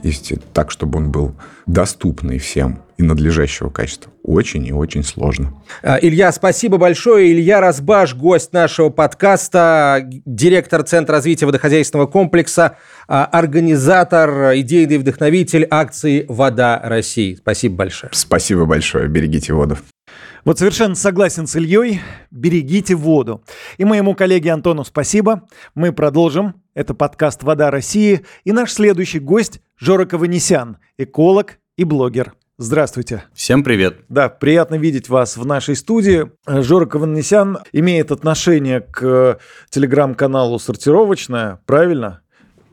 если 0.03 0.39
так, 0.53 0.71
чтобы 0.71 0.99
он 0.99 1.11
был 1.11 1.33
доступный 1.65 2.39
всем 2.39 2.81
и 2.97 3.03
надлежащего 3.03 3.69
качества, 3.69 4.11
очень 4.23 4.65
и 4.65 4.73
очень 4.73 5.03
сложно. 5.03 5.53
А, 5.81 5.97
Илья, 6.01 6.31
спасибо 6.31 6.77
большое. 6.77 7.31
Илья 7.31 7.61
Разбаш, 7.61 8.15
гость 8.15 8.53
нашего 8.53 8.89
подкаста, 8.89 10.01
директор 10.25 10.83
Центра 10.83 11.15
развития 11.15 11.45
водохозяйственного 11.45 12.07
комплекса, 12.07 12.77
а, 13.07 13.25
организатор, 13.25 14.55
идейный 14.55 14.97
вдохновитель 14.97 15.67
акции 15.69 16.25
«Вода 16.27 16.81
России». 16.83 17.35
Спасибо 17.35 17.75
большое. 17.75 18.11
Спасибо 18.13 18.65
большое. 18.65 19.07
Берегите 19.07 19.53
воду. 19.53 19.77
Вот 20.45 20.57
совершенно 20.59 20.95
согласен 20.95 21.47
с 21.47 21.55
Ильей. 21.55 22.01
Берегите 22.31 22.95
воду. 22.95 23.43
И 23.77 23.85
моему 23.85 24.15
коллеге 24.15 24.51
Антону 24.51 24.83
спасибо. 24.83 25.47
Мы 25.75 25.91
продолжим. 25.91 26.55
Это 26.73 26.93
подкаст 26.93 27.43
«Вода 27.43 27.71
России». 27.71 28.21
И 28.45 28.51
наш 28.51 28.71
следующий 28.71 29.19
гость 29.19 29.61
Жора 29.81 30.03
Каванесян, 30.03 30.77
эколог 30.97 31.53
и 31.77 31.85
блогер. 31.85 32.33
Здравствуйте. 32.57 33.23
Всем 33.33 33.63
привет. 33.63 34.01
Да, 34.09 34.27
приятно 34.27 34.75
видеть 34.75 35.07
вас 35.07 35.37
в 35.37 35.45
нашей 35.45 35.77
студии. 35.77 36.29
Жора 36.45 36.85
Каванесян 36.85 37.59
имеет 37.71 38.11
отношение 38.11 38.81
к 38.81 39.39
телеграм-каналу 39.69 40.59
«Сортировочная», 40.59 41.61
правильно? 41.65 42.19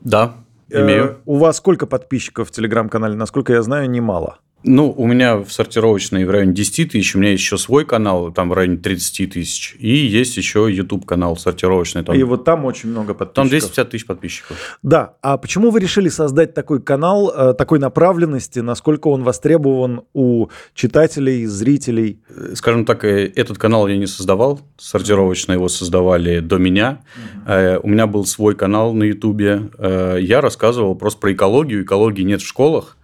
Да, 0.01 0.35
имею. 0.69 1.05
Э, 1.05 1.15
у 1.25 1.37
вас 1.37 1.55
сколько 1.57 1.87
подписчиков 1.87 2.49
в 2.49 2.51
телеграм-канале? 2.51 3.15
Насколько 3.15 3.53
я 3.53 3.61
знаю, 3.61 3.89
немало. 3.89 4.39
Ну, 4.63 4.91
у 4.91 5.05
меня 5.05 5.37
в 5.37 5.51
сортировочной 5.51 6.25
в 6.25 6.31
районе 6.31 6.51
10 6.51 6.91
тысяч, 6.91 7.15
у 7.15 7.19
меня 7.19 7.31
еще 7.31 7.57
свой 7.59 7.85
канал, 7.85 8.31
там 8.31 8.49
в 8.49 8.53
районе 8.53 8.77
30 8.77 9.31
тысяч, 9.31 9.75
и 9.79 9.95
есть 9.95 10.35
еще 10.35 10.67
YouTube 10.69 11.05
канал 11.05 11.37
сортировочный. 11.37 12.03
Там, 12.03 12.15
и 12.15 12.23
вот 12.23 12.43
там 12.43 12.65
очень 12.65 12.89
много 12.89 13.13
подписчиков. 13.13 13.35
Там 13.35 13.49
250 13.49 13.89
тысяч 13.89 14.05
подписчиков. 14.07 14.79
Да, 14.81 15.13
а 15.21 15.37
почему 15.37 15.69
вы 15.69 15.79
решили 15.79 16.09
создать 16.09 16.55
такой 16.55 16.81
канал, 16.81 17.31
э, 17.35 17.53
такой 17.53 17.77
направленности, 17.77 18.59
насколько 18.59 19.09
он 19.09 19.23
востребован 19.23 20.01
у 20.13 20.47
читателей, 20.73 21.45
зрителей? 21.45 22.23
Э, 22.27 22.53
скажем 22.55 22.85
так, 22.85 23.05
э, 23.05 23.27
этот 23.35 23.59
канал 23.59 23.87
я 23.87 23.95
не 23.95 24.07
создавал, 24.07 24.59
сортировочно 24.77 25.53
его 25.53 25.69
создавали 25.69 26.39
до 26.39 26.57
меня. 26.57 27.03
Угу. 27.45 27.81
У 27.83 27.89
меня 27.89 28.07
был 28.07 28.25
свой 28.25 28.55
канал 28.55 28.93
на 28.93 29.03
YouTube, 29.03 29.37
я 29.37 30.41
рассказывал 30.41 30.95
просто 30.95 31.19
про 31.19 31.33
экологию, 31.33 31.83
экологии 31.83 32.23
нет 32.23 32.41
в 32.41 32.47
школах, 32.47 32.96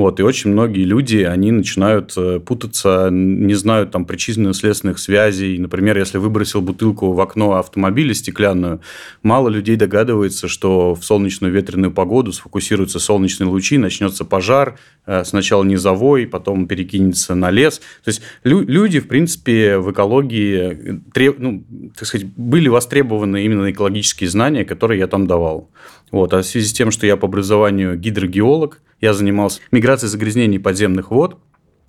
вот, 0.00 0.20
и 0.20 0.22
очень 0.22 0.50
многие 0.50 0.84
люди, 0.84 1.18
они 1.18 1.52
начинают 1.52 2.12
э, 2.16 2.40
путаться, 2.40 3.08
не 3.10 3.54
знают 3.54 3.90
там 3.90 4.04
причинно-следственных 4.04 4.98
связей. 4.98 5.58
Например, 5.58 5.96
если 5.96 6.18
выбросил 6.18 6.60
бутылку 6.60 7.12
в 7.12 7.20
окно 7.20 7.54
автомобиля 7.54 8.14
стеклянную, 8.14 8.80
мало 9.22 9.48
людей 9.48 9.76
догадывается, 9.76 10.48
что 10.48 10.94
в 10.94 11.04
солнечную 11.04 11.52
ветреную 11.52 11.92
погоду 11.92 12.32
сфокусируются 12.32 12.98
солнечные 12.98 13.48
лучи, 13.48 13.78
начнется 13.78 14.24
пожар, 14.24 14.78
э, 15.06 15.24
сначала 15.24 15.64
низовой, 15.64 16.26
потом 16.26 16.66
перекинется 16.66 17.34
на 17.34 17.50
лес. 17.50 17.78
То 18.04 18.08
есть 18.08 18.22
лю- 18.44 18.66
люди, 18.66 19.00
в 19.00 19.08
принципе, 19.08 19.78
в 19.78 19.92
экологии 19.92 20.56
э, 20.56 20.98
треб... 21.12 21.38
ну, 21.38 21.64
так 21.96 22.06
сказать, 22.06 22.26
были 22.36 22.68
востребованы 22.68 23.44
именно 23.44 23.70
экологические 23.70 24.30
знания, 24.30 24.64
которые 24.64 24.98
я 24.98 25.06
там 25.06 25.26
давал. 25.26 25.70
Вот. 26.10 26.32
А 26.34 26.42
в 26.42 26.46
связи 26.46 26.66
с 26.66 26.72
тем, 26.72 26.90
что 26.90 27.06
я 27.06 27.16
по 27.16 27.26
образованию 27.26 27.96
гидрогеолог, 27.96 28.80
я 29.00 29.14
занимался 29.14 29.60
миграцией 29.70 30.10
загрязнений 30.10 30.58
подземных 30.58 31.10
вод, 31.10 31.38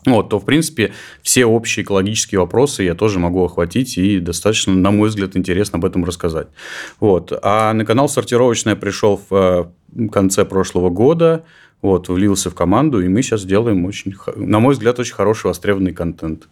вот, 0.05 0.29
то, 0.29 0.39
в 0.39 0.45
принципе, 0.45 0.93
все 1.21 1.45
общие 1.45 1.83
экологические 1.83 2.39
вопросы 2.39 2.81
я 2.83 2.95
тоже 2.95 3.19
могу 3.19 3.43
охватить 3.45 3.97
и 3.99 4.19
достаточно, 4.19 4.73
на 4.73 4.89
мой 4.89 5.09
взгляд, 5.09 5.35
интересно 5.37 5.77
об 5.77 5.85
этом 5.85 6.03
рассказать. 6.05 6.47
Вот. 6.99 7.31
А 7.43 7.71
на 7.73 7.85
канал 7.85 8.09
«Сортировочная» 8.09 8.75
пришел 8.75 9.21
в 9.29 9.71
э, 9.95 10.07
конце 10.09 10.43
прошлого 10.43 10.89
года, 10.89 11.43
вот, 11.83 12.09
влился 12.09 12.49
в 12.49 12.55
команду, 12.55 12.99
и 13.01 13.07
мы 13.07 13.21
сейчас 13.21 13.43
делаем 13.45 13.85
очень, 13.85 14.15
на 14.35 14.59
мой 14.59 14.73
взгляд, 14.73 14.99
очень 14.99 15.13
хороший 15.13 15.47
востребованный 15.47 15.93
контент. 15.93 16.47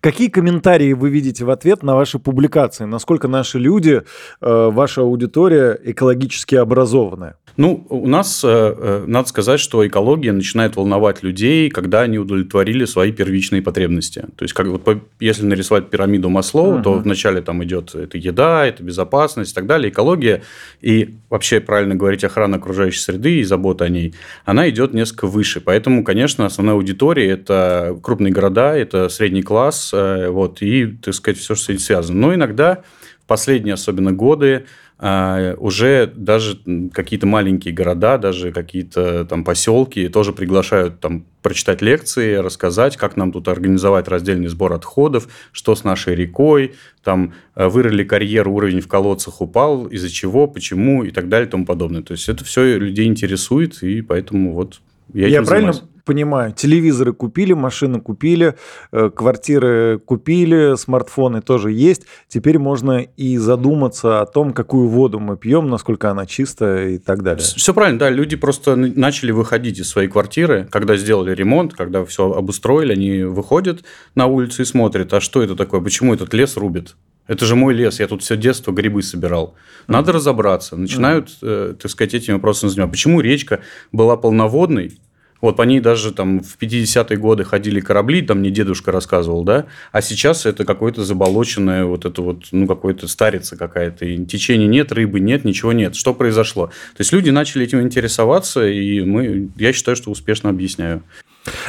Какие 0.00 0.28
комментарии 0.28 0.92
вы 0.92 1.10
видите 1.10 1.44
в 1.44 1.50
ответ 1.50 1.82
на 1.82 1.96
ваши 1.96 2.18
публикации? 2.18 2.84
Насколько 2.84 3.28
наши 3.28 3.58
люди, 3.58 4.02
э, 4.40 4.70
ваша 4.70 5.00
аудитория 5.00 5.78
экологически 5.84 6.54
образованная? 6.54 7.36
Ну, 7.58 7.84
у 7.88 8.06
нас, 8.06 8.44
э, 8.44 8.48
э, 8.48 9.04
надо 9.08 9.28
сказать, 9.28 9.58
что 9.58 9.84
экология 9.84 10.30
начинает 10.30 10.76
волновать 10.76 11.24
людей, 11.24 11.70
когда 11.70 12.02
они 12.02 12.16
удовлетворили 12.16 12.84
свои 12.84 13.10
первичные 13.10 13.62
потребности. 13.62 14.20
То 14.36 14.44
есть, 14.44 14.54
как 14.54 14.68
вот 14.68 14.82
если 15.18 15.44
нарисовать 15.44 15.90
пирамиду 15.90 16.28
Маслоу, 16.28 16.78
uh-huh. 16.78 16.82
то 16.84 16.92
вначале 16.92 17.40
там 17.40 17.64
идет 17.64 17.96
это 17.96 18.16
еда, 18.16 18.64
это 18.64 18.84
безопасность 18.84 19.50
и 19.50 19.54
так 19.56 19.66
далее. 19.66 19.90
Экология 19.90 20.42
и 20.80 21.16
вообще, 21.30 21.58
правильно 21.58 21.96
говорить, 21.96 22.22
охрана 22.22 22.58
окружающей 22.58 23.00
среды 23.00 23.40
и 23.40 23.42
забота 23.42 23.86
о 23.86 23.88
ней, 23.88 24.14
она 24.44 24.70
идет 24.70 24.94
несколько 24.94 25.26
выше. 25.26 25.60
Поэтому, 25.60 26.04
конечно, 26.04 26.46
основная 26.46 26.76
аудитория– 26.76 27.28
это 27.32 27.98
крупные 28.00 28.32
города, 28.32 28.76
это 28.76 29.08
средний 29.08 29.42
класс, 29.42 29.57
э, 29.92 30.28
вот, 30.28 30.62
и, 30.62 30.86
так 30.86 31.14
сказать, 31.14 31.38
все, 31.38 31.54
что 31.54 31.64
с 31.64 31.68
этим 31.68 31.80
связано. 31.80 32.18
Но 32.18 32.34
иногда 32.34 32.82
в 33.22 33.26
последние 33.26 33.74
особенно 33.74 34.12
годы 34.12 34.66
а, 35.00 35.54
уже 35.58 36.12
даже 36.12 36.58
какие-то 36.92 37.26
маленькие 37.26 37.72
города, 37.72 38.18
даже 38.18 38.50
какие-то 38.50 39.24
там 39.26 39.44
поселки 39.44 40.08
тоже 40.08 40.32
приглашают 40.32 40.98
там 40.98 41.24
прочитать 41.40 41.82
лекции, 41.82 42.34
рассказать, 42.34 42.96
как 42.96 43.16
нам 43.16 43.30
тут 43.30 43.46
организовать 43.46 44.08
раздельный 44.08 44.48
сбор 44.48 44.72
отходов, 44.72 45.28
что 45.52 45.76
с 45.76 45.84
нашей 45.84 46.16
рекой, 46.16 46.74
там 47.04 47.32
э, 47.54 47.68
вырыли 47.68 48.02
карьер, 48.02 48.48
уровень 48.48 48.80
в 48.80 48.88
колодцах 48.88 49.40
упал, 49.40 49.86
из-за 49.86 50.10
чего, 50.10 50.48
почему 50.48 51.04
и 51.04 51.12
так 51.12 51.28
далее 51.28 51.46
и 51.46 51.50
тому 51.50 51.64
подобное. 51.64 52.02
То 52.02 52.12
есть 52.12 52.28
это 52.28 52.44
все 52.44 52.76
людей 52.76 53.06
интересует, 53.06 53.80
и 53.84 54.02
поэтому 54.02 54.52
вот 54.52 54.80
я, 55.14 55.28
я 55.28 55.42
правильно 55.42 55.74
занимаюсь 55.74 55.94
понимаю, 56.08 56.52
телевизоры 56.52 57.12
купили, 57.12 57.52
машины 57.52 58.00
купили, 58.00 58.54
э, 58.92 59.10
квартиры 59.14 59.98
купили, 59.98 60.74
смартфоны 60.74 61.42
тоже 61.42 61.70
есть. 61.70 62.04
Теперь 62.28 62.58
можно 62.58 63.00
и 63.00 63.36
задуматься 63.36 64.22
о 64.22 64.26
том, 64.26 64.54
какую 64.54 64.88
воду 64.88 65.20
мы 65.20 65.36
пьем, 65.36 65.68
насколько 65.68 66.10
она 66.10 66.24
чистая 66.24 66.92
и 66.92 66.98
так 66.98 67.22
далее. 67.22 67.44
Все 67.44 67.74
правильно, 67.74 67.98
да. 67.98 68.08
Люди 68.08 68.36
просто 68.36 68.74
начали 68.74 69.32
выходить 69.32 69.80
из 69.80 69.88
своей 69.90 70.08
квартиры, 70.08 70.66
когда 70.70 70.96
сделали 70.96 71.34
ремонт, 71.34 71.74
когда 71.74 72.02
все 72.06 72.32
обустроили, 72.32 72.94
они 72.94 73.24
выходят 73.24 73.84
на 74.14 74.26
улицу 74.26 74.62
и 74.62 74.64
смотрят, 74.64 75.12
а 75.12 75.20
что 75.20 75.42
это 75.42 75.56
такое, 75.56 75.82
почему 75.82 76.14
этот 76.14 76.32
лес 76.32 76.56
рубит? 76.56 76.96
Это 77.26 77.44
же 77.44 77.54
мой 77.54 77.74
лес, 77.74 78.00
я 78.00 78.06
тут 78.08 78.22
все 78.22 78.38
детство 78.38 78.72
грибы 78.72 79.02
собирал. 79.02 79.54
Надо 79.86 80.10
mm-hmm. 80.10 80.14
разобраться. 80.14 80.76
Начинают, 80.76 81.28
mm-hmm. 81.28 81.72
э, 81.72 81.74
так 81.74 81.90
сказать, 81.90 82.14
этими 82.14 82.34
вопросами 82.34 82.70
заниматься. 82.70 82.92
Почему 82.92 83.20
речка 83.20 83.60
была 83.92 84.16
полноводной, 84.16 84.98
вот 85.40 85.56
по 85.56 85.62
ней 85.62 85.80
даже 85.80 86.12
там 86.12 86.40
в 86.40 86.56
50-е 86.60 87.16
годы 87.16 87.44
ходили 87.44 87.80
корабли, 87.80 88.22
там 88.22 88.38
мне 88.38 88.50
дедушка 88.50 88.92
рассказывал, 88.92 89.44
да, 89.44 89.66
а 89.92 90.02
сейчас 90.02 90.46
это 90.46 90.64
какое-то 90.64 91.04
заболоченное, 91.04 91.84
вот 91.84 92.04
это 92.04 92.22
вот, 92.22 92.44
ну, 92.52 92.66
какое-то 92.66 93.08
старица 93.08 93.56
какая-то, 93.56 94.04
и 94.04 94.24
течения 94.24 94.66
нет, 94.66 94.92
рыбы 94.92 95.20
нет, 95.20 95.44
ничего 95.44 95.72
нет. 95.72 95.94
Что 95.94 96.14
произошло? 96.14 96.66
То 96.66 97.00
есть, 97.00 97.12
люди 97.12 97.30
начали 97.30 97.64
этим 97.64 97.80
интересоваться, 97.80 98.66
и 98.66 99.00
мы, 99.00 99.48
я 99.56 99.72
считаю, 99.72 99.96
что 99.96 100.10
успешно 100.10 100.50
объясняю. 100.50 101.02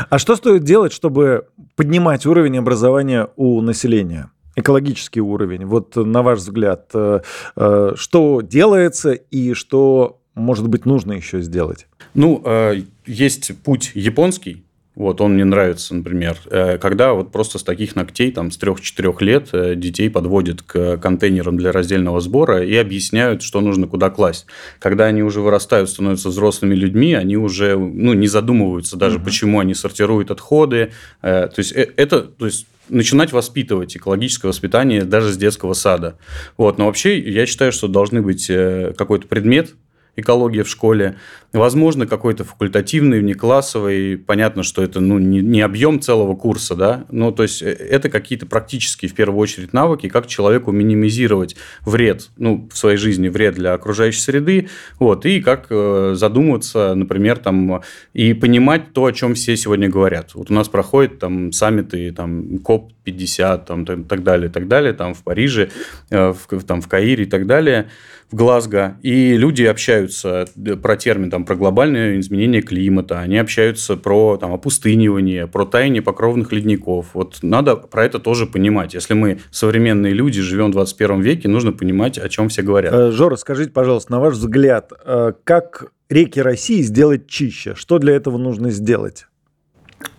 А 0.09 0.19
что 0.19 0.35
стоит 0.35 0.63
делать, 0.63 0.93
чтобы 0.93 1.45
поднимать 1.75 2.25
уровень 2.25 2.57
образования 2.57 3.29
у 3.35 3.61
населения? 3.61 4.29
экологический 4.55 5.21
уровень. 5.21 5.65
Вот 5.65 5.95
на 5.95 6.21
ваш 6.21 6.39
взгляд, 6.39 6.89
э, 6.93 7.21
э, 7.55 7.91
что 7.95 8.41
делается 8.41 9.13
и 9.13 9.53
что, 9.53 10.18
может 10.39 10.67
быть, 10.67 10.85
нужно 10.85 11.13
еще 11.13 11.41
сделать? 11.41 11.87
Ну, 12.13 12.41
э, 12.43 12.81
есть 13.05 13.51
путь 13.63 13.91
японский, 13.93 14.63
вот, 14.99 15.21
он 15.21 15.35
мне 15.35 15.45
нравится, 15.45 15.95
например, 15.95 16.37
э, 16.51 16.77
когда 16.77 17.13
вот 17.13 17.31
просто 17.31 17.57
с 17.57 17.63
таких 17.63 17.95
ногтей, 17.95 18.33
там, 18.33 18.51
с 18.51 18.57
3-4 18.59 19.15
лет 19.21 19.47
э, 19.53 19.75
детей 19.75 20.09
подводят 20.09 20.61
к 20.61 20.97
контейнерам 20.97 21.55
для 21.55 21.71
раздельного 21.71 22.19
сбора 22.19 22.65
и 22.65 22.75
объясняют, 22.75 23.41
что 23.41 23.61
нужно 23.61 23.87
куда 23.87 24.09
класть. 24.09 24.45
Когда 24.77 25.05
они 25.05 25.23
уже 25.23 25.39
вырастают, 25.39 25.89
становятся 25.89 26.27
взрослыми 26.27 26.75
людьми, 26.75 27.13
они 27.13 27.37
уже, 27.37 27.77
ну, 27.77 28.11
не 28.11 28.27
задумываются 28.27 28.97
даже, 28.97 29.17
угу. 29.17 29.25
почему 29.25 29.61
они 29.61 29.73
сортируют 29.73 30.31
отходы. 30.31 30.91
То 31.21 31.53
есть, 31.55 31.71
это, 31.71 32.23
то 32.23 32.45
есть, 32.45 32.67
начинать 32.89 33.31
воспитывать 33.31 33.95
экологическое 33.95 34.49
воспитание 34.49 35.03
даже 35.03 35.31
с 35.31 35.37
детского 35.37 35.75
сада. 35.75 36.17
Вот. 36.57 36.77
Но 36.77 36.87
вообще 36.87 37.19
я 37.19 37.45
считаю, 37.45 37.71
что 37.71 37.87
должны 37.87 38.21
быть 38.21 38.47
какой-то 38.47 39.27
предмет, 39.27 39.75
экология 40.19 40.63
в 40.63 40.69
школе, 40.69 41.17
возможно, 41.53 42.05
какой-то 42.05 42.43
факультативный, 42.43 43.19
внеклассовый, 43.19 44.17
понятно, 44.17 44.63
что 44.63 44.83
это 44.83 44.99
ну, 44.99 45.19
не, 45.19 45.41
не 45.41 45.61
объем 45.61 45.99
целого 45.99 46.35
курса, 46.35 46.75
да, 46.75 47.05
ну, 47.11 47.31
то 47.31 47.43
есть, 47.43 47.61
э, 47.61 47.71
это 47.71 48.09
какие-то 48.09 48.45
практические, 48.45 49.09
в 49.09 49.15
первую 49.15 49.39
очередь, 49.39 49.73
навыки, 49.73 50.09
как 50.09 50.27
человеку 50.27 50.71
минимизировать 50.71 51.55
вред, 51.81 52.29
ну, 52.37 52.69
в 52.71 52.77
своей 52.77 52.97
жизни, 52.97 53.29
вред 53.29 53.55
для 53.55 53.73
окружающей 53.73 54.19
среды, 54.19 54.69
вот, 54.99 55.25
и 55.25 55.41
как 55.41 55.67
э, 55.69 56.13
задумываться, 56.15 56.93
например, 56.95 57.37
там, 57.39 57.81
и 58.13 58.33
понимать 58.33 58.93
то, 58.93 59.05
о 59.05 59.11
чем 59.11 59.33
все 59.33 59.57
сегодня 59.57 59.89
говорят. 59.89 60.35
Вот 60.35 60.51
у 60.51 60.53
нас 60.53 60.69
проходят 60.69 61.19
там 61.19 61.51
саммиты, 61.51 62.11
там, 62.11 62.59
COP-50, 62.59 63.65
там, 63.65 63.85
так 63.85 64.23
далее, 64.23 64.49
так 64.49 64.67
далее, 64.67 64.93
там, 64.93 65.13
в 65.13 65.23
Париже, 65.23 65.69
э, 66.09 66.33
в, 66.33 66.63
там, 66.63 66.81
в 66.81 66.87
Каире 66.87 67.23
и 67.23 67.27
так 67.27 67.47
далее, 67.47 67.89
в 68.31 68.35
Глазго, 68.35 68.97
и 69.01 69.35
люди 69.35 69.63
общаются 69.63 70.45
про 70.81 70.95
термин, 70.97 71.31
там, 71.31 71.45
про 71.45 71.55
глобальное 71.55 72.19
изменение 72.19 72.61
климата, 72.61 73.19
они 73.19 73.37
общаются 73.37 73.95
про 73.95 74.37
там, 74.37 74.53
опустынивание, 74.53 75.47
про 75.47 75.65
таяние 75.65 76.01
покровных 76.01 76.51
ледников. 76.51 77.07
Вот 77.13 77.39
надо 77.41 77.75
про 77.75 78.05
это 78.05 78.19
тоже 78.19 78.45
понимать. 78.45 78.93
Если 78.93 79.13
мы 79.13 79.39
современные 79.51 80.13
люди, 80.13 80.41
живем 80.41 80.67
в 80.67 80.71
21 80.73 81.21
веке, 81.21 81.47
нужно 81.47 81.71
понимать, 81.71 82.17
о 82.17 82.29
чем 82.29 82.49
все 82.49 82.61
говорят. 82.61 82.93
Э, 82.93 83.11
Жора, 83.11 83.35
скажите, 83.35 83.71
пожалуйста, 83.71 84.11
на 84.11 84.19
ваш 84.19 84.35
взгляд, 84.35 84.91
э, 85.05 85.33
как 85.43 85.91
реки 86.09 86.39
России 86.39 86.81
сделать 86.81 87.27
чище? 87.27 87.73
Что 87.75 87.97
для 87.97 88.13
этого 88.13 88.37
нужно 88.37 88.69
сделать? 88.69 89.28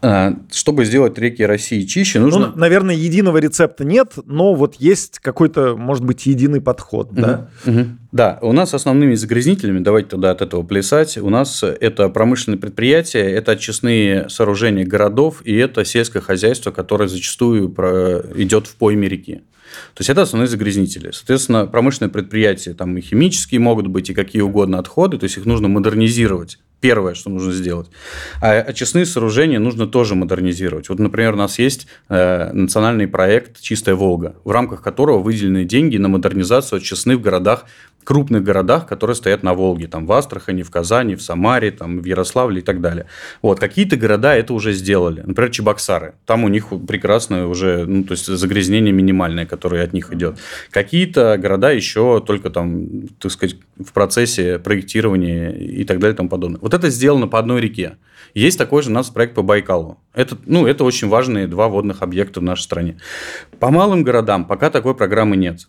А, 0.03 0.35
чтобы 0.51 0.85
сделать 0.85 1.19
реки 1.19 1.45
России 1.45 1.83
чище, 1.83 2.21
нужно... 2.21 2.49
Ну, 2.49 2.57
наверное, 2.57 2.95
единого 2.95 3.39
рецепта 3.39 3.85
нет, 3.85 4.15
но 4.25 4.55
вот 4.55 4.77
есть 4.77 5.19
какой-то, 5.19 5.77
может 5.77 6.05
быть, 6.05 6.25
единый 6.27 6.61
подход, 6.61 7.13
угу, 7.13 7.21
да? 7.21 7.49
Угу. 7.67 7.87
Да, 8.13 8.39
у 8.41 8.53
нас 8.53 8.73
основными 8.73 9.15
загрязнителями, 9.15 9.81
давайте 9.81 10.11
тогда 10.11 10.31
от 10.31 10.43
этого 10.43 10.63
плясать, 10.63 11.19
у 11.19 11.29
нас 11.29 11.63
это 11.63 12.09
промышленные 12.09 12.59
предприятия, 12.59 13.31
это 13.31 13.53
очистные 13.53 14.29
сооружения 14.31 14.87
городов 14.87 15.43
и 15.45 15.55
это 15.55 15.85
сельское 15.85 16.21
хозяйство, 16.21 16.71
которое 16.71 17.09
зачастую 17.09 17.69
идет 18.37 18.67
в 18.67 18.77
пойме 18.77 19.09
реки. 19.09 19.43
То 19.95 20.01
есть 20.01 20.11
это 20.11 20.23
основные 20.23 20.49
загрязнители. 20.49 21.11
Соответственно, 21.11 21.67
промышленные 21.67 22.11
предприятия, 22.11 22.75
там 22.75 22.97
и 22.97 23.01
химические 23.01 23.61
могут 23.61 23.87
быть, 23.87 24.11
и 24.11 24.15
какие 24.15 24.43
угодно 24.43 24.79
отходы, 24.79 25.19
то 25.19 25.25
есть 25.25 25.37
их 25.37 25.47
нужно 25.47 25.69
модернизировать 25.69 26.59
первое, 26.81 27.15
что 27.15 27.31
нужно 27.31 27.53
сделать. 27.53 27.89
А 28.41 28.53
очистные 28.53 29.07
сооружения 29.07 29.59
нужно 29.59 29.87
тоже 29.87 30.15
модернизировать. 30.15 30.89
Вот, 30.89 30.99
например, 30.99 31.35
у 31.35 31.37
нас 31.37 31.59
есть 31.59 31.87
э, 32.09 32.53
национальный 32.53 33.07
проект 33.07 33.61
«Чистая 33.61 33.95
Волга», 33.95 34.37
в 34.45 34.51
рамках 34.51 34.83
которого 34.83 35.19
выделены 35.19 35.65
деньги 35.65 35.99
на 35.99 36.09
модернизацию 36.09 36.79
очистных 36.79 37.19
в 37.19 37.21
городах 37.21 37.67
крупных 38.05 38.43
городах, 38.43 38.87
которые 38.87 39.15
стоят 39.15 39.43
на 39.43 39.55
Волге, 39.55 39.87
там 39.87 40.07
в 40.07 40.13
Астрахани, 40.13 40.63
в 40.63 40.71
Казани, 40.71 41.15
в 41.15 41.23
Самаре, 41.23 41.71
там 41.71 42.01
в 42.01 42.05
Ярославле 42.05 42.61
и 42.61 42.63
так 42.63 42.81
далее. 42.81 43.07
Вот 43.43 43.61
какие-то 43.61 43.97
города 43.97 44.35
это 44.35 44.53
уже 44.55 44.73
сделали, 44.73 45.23
например, 45.25 45.51
Чебоксары, 45.51 46.15
там 46.27 46.45
у 46.45 46.49
них 46.49 46.69
прекрасное 46.87 47.47
уже, 47.47 47.85
ну 47.87 48.05
то 48.05 48.13
есть 48.13 48.27
загрязнение 48.27 48.93
минимальное, 48.93 49.47
которое 49.47 49.85
от 49.85 49.93
них 49.93 50.13
идет. 50.13 50.39
Какие-то 50.71 51.37
города 51.39 51.71
еще 51.71 52.23
только 52.27 52.51
там, 52.51 53.09
так 53.19 53.31
сказать, 53.31 53.57
в 53.79 53.93
процессе 53.93 54.59
проектирования 54.59 55.51
и 55.51 55.85
так 55.85 55.99
далее 55.99 56.15
и 56.15 56.17
тому 56.17 56.29
подобное. 56.29 56.61
Вот 56.61 56.75
это 56.75 56.89
сделано 56.91 57.29
по 57.29 57.39
одной 57.39 57.61
реке. 57.61 57.97
Есть 58.35 58.59
такой 58.59 58.83
же 58.83 58.91
у 58.91 58.93
нас 58.93 59.11
проект 59.11 59.35
по 59.35 59.43
Байкалу. 59.43 59.99
Это, 60.15 60.37
ну, 60.47 60.67
это 60.67 60.85
очень 60.85 61.09
важные 61.09 61.47
два 61.47 61.69
водных 61.69 62.03
объекта 62.03 62.41
в 62.41 62.43
нашей 62.43 62.63
стране. 62.63 62.99
По 63.59 63.71
малым 63.71 64.03
городам 64.05 64.45
пока 64.45 64.71
такой 64.71 64.95
программы 64.95 65.37
нет. 65.37 65.69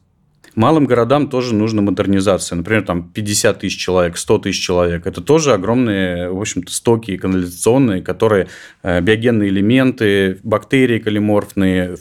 Малым 0.55 0.85
городам 0.85 1.29
тоже 1.29 1.55
нужна 1.55 1.81
модернизация. 1.81 2.57
Например, 2.57 2.83
там 2.83 3.09
50 3.09 3.59
тысяч 3.59 3.77
человек, 3.77 4.17
100 4.17 4.37
тысяч 4.39 4.61
человек. 4.61 5.07
Это 5.07 5.21
тоже 5.21 5.53
огромные, 5.53 6.29
в 6.29 6.41
общем-то, 6.41 6.73
стоки 6.73 7.15
канализационные, 7.15 8.01
которые 8.01 8.47
э, 8.83 8.99
биогенные 8.99 9.49
элементы, 9.49 10.39
бактерии 10.43 10.99
калиморфные, 10.99 11.95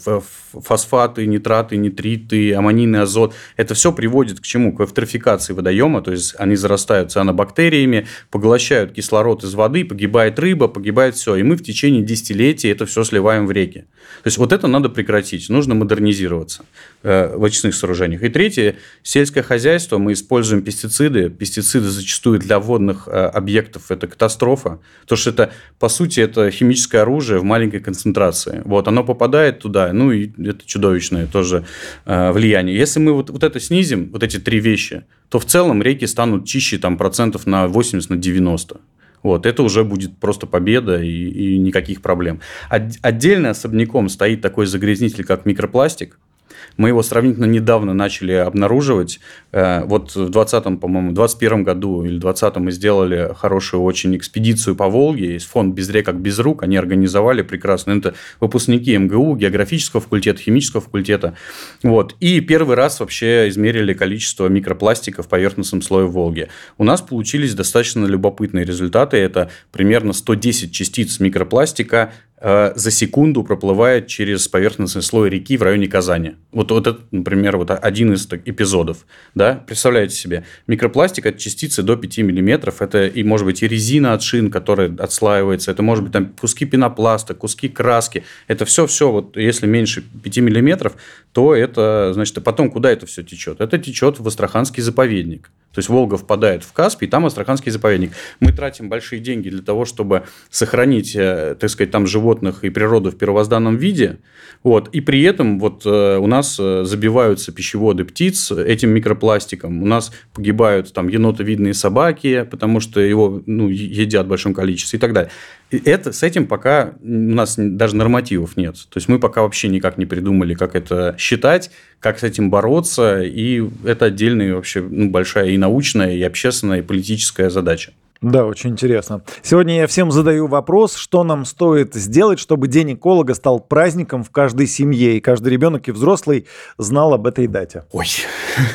фосфаты, 0.51 1.25
нитраты, 1.27 1.77
нитриты, 1.77 2.53
аммонийный 2.53 3.01
азот. 3.01 3.33
Это 3.55 3.73
все 3.73 3.93
приводит 3.93 4.41
к 4.41 4.43
чему? 4.43 4.75
К 4.75 4.81
эвтрофикации 4.81 5.53
водоема, 5.53 6.01
то 6.01 6.11
есть 6.11 6.35
они 6.37 6.55
зарастают 6.55 7.11
цианобактериями, 7.11 8.07
поглощают 8.29 8.91
кислород 8.91 9.45
из 9.45 9.53
воды, 9.53 9.85
погибает 9.85 10.37
рыба, 10.39 10.67
погибает 10.67 11.15
все. 11.15 11.35
И 11.35 11.43
мы 11.43 11.55
в 11.55 11.63
течение 11.63 12.03
десятилетий 12.03 12.67
это 12.67 12.85
все 12.85 13.05
сливаем 13.05 13.47
в 13.47 13.51
реки. 13.51 13.85
То 14.23 14.27
есть 14.27 14.37
вот 14.37 14.51
это 14.51 14.67
надо 14.67 14.89
прекратить, 14.89 15.49
нужно 15.49 15.73
модернизироваться 15.73 16.65
э, 17.03 17.35
в 17.37 17.43
очистных 17.43 17.75
сооружениях. 17.75 18.23
И 18.23 18.29
третье, 18.41 18.77
сельское 19.03 19.43
хозяйство, 19.43 19.99
мы 19.99 20.13
используем 20.13 20.63
пестициды. 20.63 21.29
Пестициды 21.29 21.89
зачастую 21.89 22.39
для 22.39 22.59
водных 22.59 23.07
э, 23.07 23.11
объектов 23.11 23.91
это 23.91 24.07
катастрофа, 24.07 24.79
потому 25.01 25.17
что 25.17 25.29
это, 25.29 25.51
по 25.77 25.89
сути, 25.89 26.21
это 26.21 26.49
химическое 26.49 27.01
оружие 27.01 27.39
в 27.39 27.43
маленькой 27.43 27.81
концентрации. 27.81 28.63
Вот, 28.65 28.87
оно 28.87 29.03
попадает 29.03 29.59
туда, 29.59 29.93
ну 29.93 30.11
и 30.11 30.31
это 30.43 30.65
чудовищное 30.65 31.27
тоже 31.27 31.65
э, 32.05 32.31
влияние. 32.31 32.75
Если 32.75 32.99
мы 32.99 33.13
вот, 33.13 33.29
вот 33.29 33.43
это 33.43 33.59
снизим, 33.59 34.09
вот 34.11 34.23
эти 34.23 34.39
три 34.39 34.59
вещи, 34.59 35.03
то 35.29 35.37
в 35.37 35.45
целом 35.45 35.83
реки 35.83 36.07
станут 36.07 36.47
чище 36.47 36.79
там, 36.79 36.97
процентов 36.97 37.45
на 37.45 37.67
80, 37.67 38.09
на 38.09 38.17
90. 38.17 38.81
Вот, 39.21 39.45
это 39.45 39.61
уже 39.61 39.83
будет 39.83 40.17
просто 40.17 40.47
победа 40.47 40.99
и, 40.99 41.29
и 41.29 41.57
никаких 41.59 42.01
проблем. 42.01 42.39
Отдельно 42.69 43.51
особняком 43.51 44.09
стоит 44.09 44.41
такой 44.41 44.65
загрязнитель, 44.65 45.25
как 45.25 45.45
микропластик– 45.45 46.17
мы 46.77 46.89
его 46.89 47.03
сравнительно 47.03 47.45
недавно 47.45 47.93
начали 47.93 48.33
обнаруживать. 48.33 49.19
Э, 49.51 49.83
вот 49.85 50.15
в 50.15 50.29
20 50.29 50.79
по-моему, 50.79 51.11
21 51.11 51.63
году 51.63 52.03
или 52.03 52.17
20 52.17 52.57
мы 52.57 52.71
сделали 52.71 53.33
хорошую 53.35 53.83
очень 53.83 54.15
экспедицию 54.15 54.75
по 54.75 54.87
Волге. 54.87 55.33
Есть 55.33 55.47
фонд 55.47 55.73
«Без 55.73 55.89
рек, 55.89 56.05
как 56.05 56.19
без 56.19 56.39
рук». 56.39 56.63
Они 56.63 56.77
организовали 56.77 57.41
прекрасно. 57.41 57.91
Это 57.91 58.13
выпускники 58.39 58.95
МГУ, 58.97 59.35
географического 59.35 60.01
факультета, 60.01 60.41
химического 60.41 60.81
факультета. 60.81 61.35
Вот. 61.83 62.15
И 62.19 62.39
первый 62.41 62.75
раз 62.75 62.99
вообще 62.99 63.49
измерили 63.49 63.93
количество 63.93 64.47
микропластика 64.47 65.23
в 65.23 65.27
поверхностном 65.27 65.81
слое 65.81 66.07
Волги. 66.07 66.47
У 66.77 66.83
нас 66.83 67.01
получились 67.01 67.53
достаточно 67.53 68.05
любопытные 68.05 68.65
результаты. 68.65 69.17
Это 69.17 69.49
примерно 69.71 70.13
110 70.13 70.71
частиц 70.71 71.19
микропластика 71.19 72.13
за 72.41 72.89
секунду 72.91 73.43
проплывает 73.43 74.07
через 74.07 74.47
поверхностный 74.47 75.03
слой 75.03 75.29
реки 75.29 75.57
в 75.57 75.61
районе 75.61 75.87
Казани. 75.87 76.35
Вот, 76.51 76.71
вот 76.71 76.87
это, 76.87 76.99
например, 77.11 77.57
вот 77.57 77.69
один 77.69 78.13
из 78.13 78.25
эпизодов. 78.25 79.05
Да? 79.35 79.63
Представляете 79.67 80.15
себе, 80.15 80.43
микропластик 80.65 81.27
от 81.27 81.37
частицы 81.37 81.83
до 81.83 81.95
5 81.95 82.17
миллиметров. 82.19 82.81
Это 82.81 83.05
и 83.05 83.23
может 83.23 83.45
быть 83.45 83.61
и 83.61 83.67
резина 83.67 84.13
от 84.13 84.23
шин, 84.23 84.49
которая 84.49 84.91
отслаивается. 84.97 85.69
Это 85.69 85.83
может 85.83 86.03
быть 86.03 86.13
там 86.13 86.33
куски 86.39 86.65
пенопласта, 86.65 87.35
куски 87.35 87.69
краски. 87.69 88.23
Это 88.47 88.65
все-все, 88.65 89.11
вот 89.11 89.37
если 89.37 89.67
меньше 89.67 90.01
5 90.01 90.37
миллиметров, 90.39 90.93
то 91.33 91.53
это, 91.53 92.11
значит, 92.13 92.39
а 92.39 92.41
потом 92.41 92.71
куда 92.71 92.91
это 92.91 93.05
все 93.05 93.21
течет? 93.21 93.61
Это 93.61 93.77
течет 93.77 94.19
в 94.19 94.27
Астраханский 94.27 94.81
заповедник. 94.81 95.51
То 95.73 95.79
есть 95.79 95.89
Волга 95.89 96.17
впадает 96.17 96.63
в 96.63 96.73
Каспий, 96.73 97.07
там 97.07 97.25
Астраханский 97.25 97.71
заповедник. 97.71 98.11
Мы 98.39 98.51
тратим 98.51 98.89
большие 98.89 99.21
деньги 99.21 99.49
для 99.49 99.61
того, 99.61 99.85
чтобы 99.85 100.23
сохранить, 100.49 101.15
э, 101.15 101.55
так 101.59 101.69
сказать, 101.69 101.91
там 101.91 102.07
животных 102.07 102.63
и 102.63 102.69
природу 102.69 103.11
в 103.11 103.17
первозданном 103.17 103.77
виде. 103.77 104.19
Вот. 104.63 104.89
И 104.89 105.01
при 105.01 105.23
этом 105.23 105.59
вот 105.59 105.85
э, 105.85 106.17
у 106.17 106.27
нас 106.27 106.57
э, 106.59 106.83
забиваются 106.83 107.51
пищеводы 107.51 108.03
птиц 108.03 108.51
этим 108.51 108.89
микропластиком. 108.89 109.81
У 109.81 109.85
нас 109.85 110.11
погибают 110.33 110.91
там 110.93 111.07
енотовидные 111.07 111.73
собаки, 111.73 112.47
потому 112.49 112.79
что 112.79 112.99
его 112.99 113.41
ну, 113.45 113.69
едят 113.69 114.25
в 114.25 114.29
большом 114.29 114.53
количестве 114.53 114.97
и 114.97 114.99
так 114.99 115.13
далее. 115.13 115.31
Это, 115.71 116.11
с 116.11 116.21
этим 116.23 116.47
пока 116.47 116.93
у 117.01 117.07
нас 117.07 117.55
даже 117.57 117.95
нормативов 117.95 118.57
нет. 118.57 118.75
То 118.89 118.97
есть 118.97 119.07
мы 119.07 119.19
пока 119.19 119.41
вообще 119.41 119.69
никак 119.69 119.97
не 119.97 120.05
придумали, 120.05 120.53
как 120.53 120.75
это 120.75 121.15
считать, 121.17 121.71
как 121.99 122.19
с 122.19 122.23
этим 122.23 122.49
бороться. 122.49 123.21
И 123.21 123.63
это 123.85 124.05
отдельная 124.05 124.55
вообще 124.55 124.81
ну, 124.81 125.09
большая 125.09 125.49
и 125.49 125.57
научная, 125.57 126.13
и 126.13 126.21
общественная, 126.23 126.79
и 126.79 126.81
политическая 126.81 127.49
задача. 127.49 127.93
Да, 128.21 128.45
очень 128.45 128.69
интересно. 128.69 129.23
Сегодня 129.41 129.77
я 129.77 129.87
всем 129.87 130.11
задаю 130.11 130.45
вопрос, 130.45 130.93
что 130.93 131.23
нам 131.23 131.43
стоит 131.43 131.95
сделать, 131.95 132.37
чтобы 132.37 132.67
День 132.67 132.93
эколога 132.93 133.33
стал 133.33 133.59
праздником 133.59 134.23
в 134.23 134.29
каждой 134.29 134.67
семье, 134.67 135.17
и 135.17 135.19
каждый 135.19 135.51
ребенок 135.51 135.87
и 135.87 135.91
взрослый 135.91 136.45
знал 136.77 137.15
об 137.15 137.25
этой 137.25 137.47
дате. 137.47 137.83
Ой, 137.91 138.05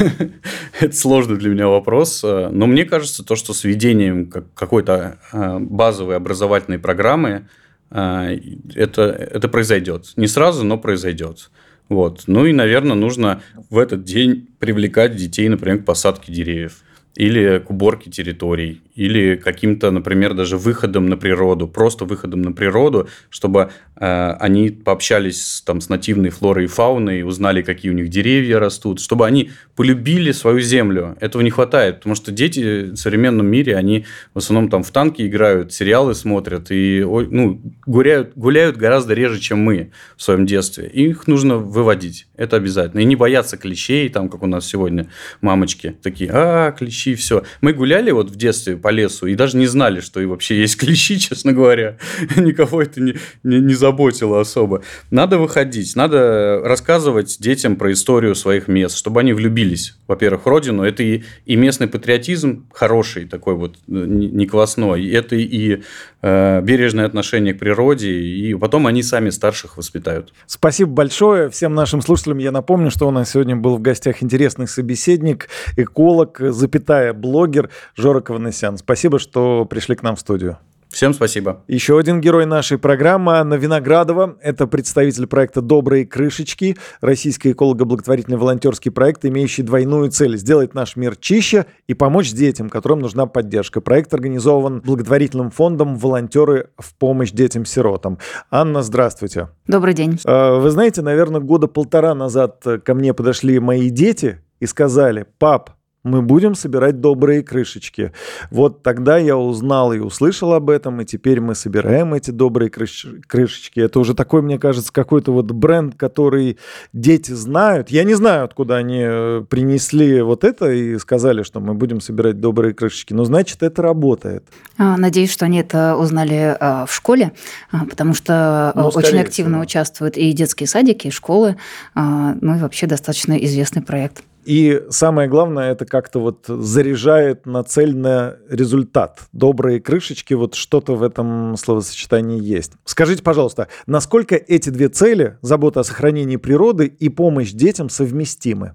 это 0.80 0.96
сложный 0.96 1.36
для 1.36 1.50
меня 1.50 1.68
вопрос, 1.68 2.24
но 2.24 2.66
мне 2.66 2.84
кажется, 2.84 3.24
то, 3.24 3.36
что 3.36 3.54
с 3.54 3.62
введением 3.62 4.32
какой-то 4.54 5.20
а, 5.30 5.60
базовой 5.60 6.16
образовательной 6.16 6.80
программы 6.80 7.46
а, 7.88 8.30
это, 8.74 9.02
это 9.02 9.48
произойдет. 9.48 10.12
Не 10.16 10.26
сразу, 10.26 10.64
но 10.64 10.76
произойдет. 10.76 11.50
Вот. 11.88 12.24
Ну 12.26 12.46
и, 12.46 12.52
наверное, 12.52 12.96
нужно 12.96 13.42
в 13.70 13.78
этот 13.78 14.02
день 14.02 14.48
привлекать 14.58 15.14
детей, 15.14 15.48
например, 15.48 15.82
к 15.82 15.84
посадке 15.84 16.32
деревьев 16.32 16.78
или 17.14 17.62
к 17.64 17.70
уборке 17.70 18.10
территорий, 18.10 18.82
или 18.96 19.36
каким-то, 19.36 19.90
например, 19.90 20.34
даже 20.34 20.56
выходом 20.56 21.06
на 21.06 21.16
природу, 21.16 21.68
просто 21.68 22.06
выходом 22.06 22.42
на 22.42 22.52
природу, 22.52 23.08
чтобы 23.30 23.70
э, 23.94 24.30
они 24.40 24.70
пообщались 24.70 25.62
там, 25.64 25.80
с 25.80 25.88
нативной 25.90 26.30
флорой 26.30 26.64
и 26.64 26.66
фауной, 26.66 27.22
узнали, 27.22 27.62
какие 27.62 27.92
у 27.92 27.94
них 27.94 28.08
деревья 28.08 28.58
растут, 28.58 29.00
чтобы 29.00 29.26
они 29.26 29.50
полюбили 29.76 30.32
свою 30.32 30.60
землю. 30.60 31.16
Этого 31.20 31.42
не 31.42 31.50
хватает, 31.50 31.96
потому 31.96 32.14
что 32.14 32.32
дети 32.32 32.90
в 32.90 32.96
современном 32.96 33.46
мире, 33.46 33.76
они 33.76 34.06
в 34.32 34.38
основном 34.38 34.70
там 34.70 34.82
в 34.82 34.90
танки 34.90 35.26
играют, 35.26 35.72
сериалы 35.72 36.14
смотрят 36.14 36.70
и 36.70 37.02
ну, 37.04 37.60
гуляют, 37.84 38.32
гуляют 38.34 38.78
гораздо 38.78 39.12
реже, 39.12 39.40
чем 39.40 39.58
мы 39.58 39.90
в 40.16 40.22
своем 40.22 40.46
детстве. 40.46 40.88
Их 40.88 41.26
нужно 41.26 41.58
выводить, 41.58 42.28
это 42.36 42.56
обязательно. 42.56 43.00
И 43.00 43.04
не 43.04 43.16
бояться 43.16 43.58
клещей, 43.58 44.08
там, 44.08 44.30
как 44.30 44.42
у 44.42 44.46
нас 44.46 44.66
сегодня 44.66 45.08
мамочки 45.42 45.96
такие, 46.02 46.30
а, 46.32 46.72
клещи, 46.72 47.14
все. 47.14 47.44
Мы 47.60 47.74
гуляли 47.74 48.10
вот 48.10 48.30
в 48.30 48.36
детстве 48.36 48.76
по 48.86 48.90
лесу 48.90 49.26
и 49.26 49.34
даже 49.34 49.56
не 49.56 49.66
знали, 49.66 49.98
что 49.98 50.20
и 50.20 50.26
вообще 50.26 50.60
есть 50.60 50.76
клещи, 50.76 51.18
честно 51.28 51.52
говоря. 51.52 51.96
Никого 52.36 52.80
это 52.80 53.00
не, 53.00 53.16
не, 53.42 53.58
не 53.58 53.74
заботило 53.74 54.40
особо. 54.40 54.82
Надо 55.10 55.38
выходить, 55.38 55.96
надо 55.96 56.60
рассказывать 56.62 57.38
детям 57.40 57.74
про 57.74 57.90
историю 57.90 58.36
своих 58.36 58.68
мест, 58.68 58.96
чтобы 58.96 59.18
они 59.18 59.32
влюбились, 59.32 59.96
во-первых, 60.06 60.44
в 60.44 60.48
родину. 60.48 60.84
Это 60.84 61.02
и, 61.02 61.24
и 61.46 61.56
местный 61.56 61.88
патриотизм 61.88 62.66
хороший, 62.72 63.26
такой 63.26 63.56
вот 63.56 63.74
не 63.88 64.46
квасной. 64.46 65.10
Это 65.10 65.34
и 65.34 65.82
э, 66.22 66.60
бережное 66.62 67.06
отношение 67.06 67.54
к 67.54 67.58
природе, 67.58 68.12
и 68.12 68.54
потом 68.54 68.86
они 68.86 69.02
сами 69.02 69.30
старших 69.30 69.78
воспитают. 69.78 70.32
Спасибо 70.46 70.92
большое 70.92 71.50
всем 71.50 71.74
нашим 71.74 72.02
слушателям. 72.02 72.38
Я 72.38 72.52
напомню, 72.52 72.92
что 72.92 73.08
у 73.08 73.10
нас 73.10 73.32
сегодня 73.32 73.56
был 73.56 73.78
в 73.78 73.82
гостях 73.82 74.22
интересный 74.22 74.68
собеседник, 74.68 75.48
эколог, 75.76 76.38
запятая 76.38 77.12
блогер 77.12 77.70
Жора 77.96 78.20
Каванесян. 78.20 78.75
Спасибо, 78.76 79.18
что 79.18 79.64
пришли 79.64 79.96
к 79.96 80.02
нам 80.02 80.16
в 80.16 80.20
студию. 80.20 80.58
Всем 80.88 81.12
спасибо. 81.12 81.62
Еще 81.68 81.98
один 81.98 82.20
герой 82.20 82.46
нашей 82.46 82.78
программы 82.78 83.38
Анна 83.38 83.54
Виноградова. 83.54 84.36
Это 84.40 84.66
представитель 84.66 85.26
проекта 85.26 85.60
«Добрые 85.60 86.06
крышечки», 86.06 86.76
российский 87.00 87.52
эколого-благотворительный 87.52 88.38
волонтерский 88.38 88.90
проект, 88.90 89.24
имеющий 89.24 89.62
двойную 89.62 90.10
цель– 90.10 90.36
сделать 90.38 90.74
наш 90.74 90.96
мир 90.96 91.16
чище 91.16 91.66
и 91.86 91.94
помочь 91.94 92.32
детям, 92.32 92.70
которым 92.70 93.00
нужна 93.00 93.26
поддержка. 93.26 93.80
Проект 93.80 94.14
организован 94.14 94.80
благотворительным 94.80 95.50
фондом 95.50 95.96
«Волонтеры 95.96 96.70
в 96.78 96.94
помощь 96.94 97.32
детям-сиротам». 97.32 98.18
Анна, 98.50 98.82
здравствуйте. 98.82 99.48
Добрый 99.66 99.92
день. 99.92 100.18
А, 100.24 100.58
вы 100.58 100.70
знаете, 100.70 101.02
наверное, 101.02 101.40
года 101.40 101.66
полтора 101.66 102.14
назад 102.14 102.64
ко 102.84 102.94
мне 102.94 103.12
подошли 103.12 103.58
мои 103.58 103.90
дети 103.90 104.40
и 104.60 104.66
сказали, 104.66 105.26
пап, 105.38 105.75
мы 106.06 106.22
будем 106.22 106.54
собирать 106.54 107.00
добрые 107.00 107.42
крышечки. 107.42 108.12
Вот 108.50 108.82
тогда 108.82 109.18
я 109.18 109.36
узнал 109.36 109.92
и 109.92 109.98
услышал 109.98 110.52
об 110.54 110.70
этом, 110.70 111.00
и 111.00 111.04
теперь 111.04 111.40
мы 111.40 111.54
собираем 111.54 112.14
эти 112.14 112.30
добрые 112.30 112.70
крыш... 112.70 113.06
крышечки. 113.26 113.80
Это 113.80 113.98
уже 114.00 114.14
такой, 114.14 114.42
мне 114.42 114.58
кажется, 114.58 114.92
какой-то 114.92 115.32
вот 115.32 115.50
бренд, 115.50 115.96
который 115.96 116.58
дети 116.92 117.32
знают. 117.32 117.90
Я 117.90 118.04
не 118.04 118.14
знаю, 118.14 118.44
откуда 118.44 118.76
они 118.76 119.02
э, 119.02 119.44
принесли 119.48 120.22
вот 120.22 120.44
это 120.44 120.70
и 120.70 120.98
сказали, 120.98 121.42
что 121.42 121.60
мы 121.60 121.74
будем 121.74 122.00
собирать 122.00 122.40
добрые 122.40 122.72
крышечки. 122.72 123.12
Но 123.12 123.24
значит, 123.24 123.62
это 123.62 123.82
работает. 123.82 124.44
А, 124.78 124.96
надеюсь, 124.96 125.32
что 125.32 125.44
они 125.44 125.58
это 125.58 125.96
узнали 125.96 126.56
а, 126.58 126.86
в 126.86 126.94
школе, 126.94 127.32
а, 127.70 127.84
потому 127.84 128.14
что 128.14 128.72
ну, 128.74 128.88
очень 128.88 129.18
активно 129.18 129.54
всего. 129.54 129.62
участвуют 129.62 130.16
и 130.16 130.32
детские 130.32 130.68
садики, 130.68 131.08
и 131.08 131.10
школы. 131.10 131.56
Ну 131.94 132.56
и 132.56 132.60
вообще 132.60 132.86
достаточно 132.86 133.32
известный 133.32 133.82
проект. 133.82 134.22
И 134.46 134.80
самое 134.90 135.28
главное, 135.28 135.72
это 135.72 135.86
как-то 135.86 136.20
вот 136.20 136.44
заряжает 136.46 137.46
на 137.46 137.64
цель 137.64 137.96
на 137.96 138.36
результат. 138.48 139.22
Добрые 139.32 139.80
крышечки, 139.80 140.34
вот 140.34 140.54
что-то 140.54 140.94
в 140.94 141.02
этом 141.02 141.56
словосочетании 141.56 142.40
есть. 142.40 142.72
Скажите, 142.84 143.24
пожалуйста, 143.24 143.66
насколько 143.86 144.36
эти 144.36 144.70
две 144.70 144.88
цели, 144.88 145.36
забота 145.42 145.80
о 145.80 145.84
сохранении 145.84 146.36
природы 146.36 146.86
и 146.86 147.08
помощь 147.08 147.50
детям, 147.50 147.90
совместимы? 147.90 148.74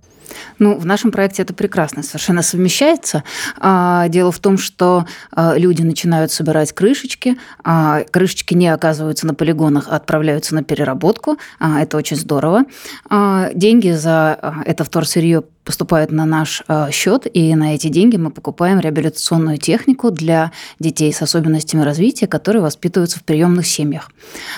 Ну, 0.59 0.77
в 0.77 0.85
нашем 0.85 1.11
проекте 1.11 1.41
это 1.41 1.53
прекрасно 1.53 2.03
совершенно 2.03 2.41
совмещается. 2.41 3.23
А, 3.59 4.07
дело 4.09 4.31
в 4.31 4.39
том, 4.39 4.57
что 4.57 5.05
а, 5.31 5.55
люди 5.57 5.81
начинают 5.81 6.31
собирать 6.31 6.73
крышечки, 6.73 7.37
а, 7.63 8.03
крышечки 8.11 8.53
не 8.53 8.67
оказываются 8.67 9.25
на 9.27 9.33
полигонах, 9.33 9.87
а 9.89 9.95
отправляются 9.95 10.55
на 10.55 10.63
переработку. 10.63 11.37
Это 11.59 11.97
очень 11.97 12.17
здорово. 12.17 12.63
Деньги 13.09 13.91
за 13.91 14.63
это 14.65 14.83
вторсырье 14.83 15.43
поступают 15.63 16.11
на 16.11 16.25
наш 16.25 16.63
счет, 16.91 17.27
и 17.33 17.55
на 17.55 17.75
эти 17.75 17.87
деньги 17.87 18.17
мы 18.17 18.31
покупаем 18.31 18.79
реабилитационную 18.79 19.57
технику 19.57 20.11
для 20.11 20.51
детей 20.79 21.13
с 21.13 21.21
особенностями 21.21 21.81
развития, 21.81 22.27
которые 22.27 22.61
воспитываются 22.61 23.19
в 23.19 23.23
приемных 23.23 23.67
семьях. 23.67 24.09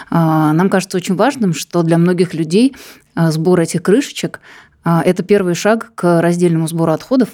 Нам 0.10 0.70
кажется 0.70 0.98
очень 0.98 1.16
важным, 1.16 1.54
что 1.54 1.84
для 1.84 1.98
многих 1.98 2.34
людей 2.34 2.76
сбор 3.16 3.60
этих 3.60 3.84
крышечек 3.84 4.40
это 4.86 5.24
первый 5.24 5.56
шаг 5.56 5.92
к 5.96 6.22
раздельному 6.22 6.68
сбору 6.68 6.92
отходов, 6.92 7.30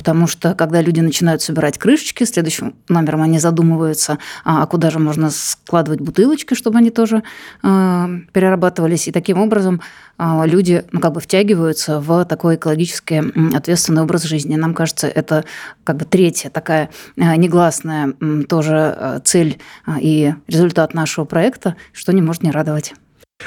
потому 0.00 0.26
что 0.26 0.54
когда 0.54 0.80
люди 0.80 1.00
начинают 1.00 1.42
собирать 1.42 1.76
крышечки, 1.76 2.24
следующим 2.24 2.74
номером 2.88 3.20
они 3.20 3.38
задумываются, 3.38 4.18
а 4.44 4.64
куда 4.66 4.90
же 4.90 4.98
можно 4.98 5.28
складывать 5.30 6.00
бутылочки, 6.00 6.54
чтобы 6.54 6.78
они 6.78 6.90
тоже 6.90 7.22
э, 7.62 8.08
перерабатывались. 8.32 9.08
И 9.08 9.12
таким 9.12 9.38
образом 9.38 9.82
э, 10.18 10.42
люди 10.46 10.86
ну, 10.92 11.00
как 11.00 11.12
бы 11.12 11.20
втягиваются 11.20 12.00
в 12.00 12.24
такой 12.24 12.54
экологически 12.54 13.22
ответственный 13.54 14.00
образ 14.00 14.22
жизни. 14.22 14.56
Нам 14.56 14.72
кажется, 14.72 15.06
это 15.06 15.44
как 15.84 15.98
бы 15.98 16.06
третья 16.06 16.48
такая 16.48 16.88
э, 17.16 17.36
негласная 17.36 18.14
э, 18.18 18.42
тоже 18.48 19.20
цель 19.24 19.58
э, 19.86 19.92
и 20.00 20.34
результат 20.46 20.94
нашего 20.94 21.26
проекта, 21.26 21.76
что 21.92 22.14
не 22.14 22.22
может 22.22 22.42
не 22.42 22.50
радовать. 22.50 22.94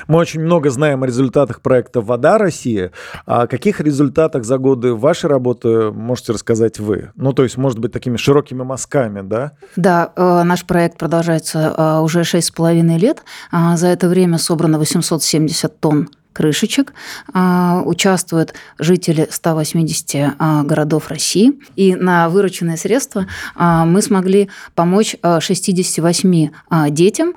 Мы 0.08 0.18
очень 0.18 0.42
много 0.42 0.70
знаем 0.70 1.04
о 1.04 1.08
результатах 1.08 1.62
проекта 1.62 2.02
«Вода 2.02 2.38
России». 2.38 2.92
О 3.26 3.48
каких 3.48 3.80
результатах 3.80 4.44
за 4.46 4.58
годы 4.58 4.94
вашей 4.94 5.30
работы 5.30 5.92
можете 5.92 6.34
рассказать 6.34 6.80
вы? 6.80 7.12
Ну, 7.16 7.34
то 7.34 7.44
есть, 7.44 7.58
может 7.58 7.80
быть, 7.80 7.92
такими 7.92 8.18
широкими 8.18 8.64
мазками, 8.64 9.22
да? 9.22 9.54
Да, 9.76 10.12
э, 10.16 10.44
наш 10.44 10.66
проект 10.66 10.98
продолжается 10.98 11.74
э, 11.78 12.00
уже 12.00 12.22
6,5 12.22 12.98
лет. 12.98 13.24
А 13.52 13.78
за 13.78 13.88
это 13.88 14.08
время 14.08 14.38
собрано 14.38 14.80
870 14.80 15.80
тонн 15.80 16.10
крышечек. 16.34 16.94
А, 17.34 17.82
участвуют 17.86 18.54
жители 18.80 19.28
180 19.30 20.36
а, 20.38 20.64
городов 20.64 21.08
России. 21.08 21.54
И 21.76 21.96
на 21.96 22.28
вырученные 22.30 22.78
средства 22.78 23.28
а, 23.56 23.86
мы 23.86 24.02
смогли 24.02 24.50
помочь 24.76 25.16
68 25.22 26.50
детям. 26.90 27.34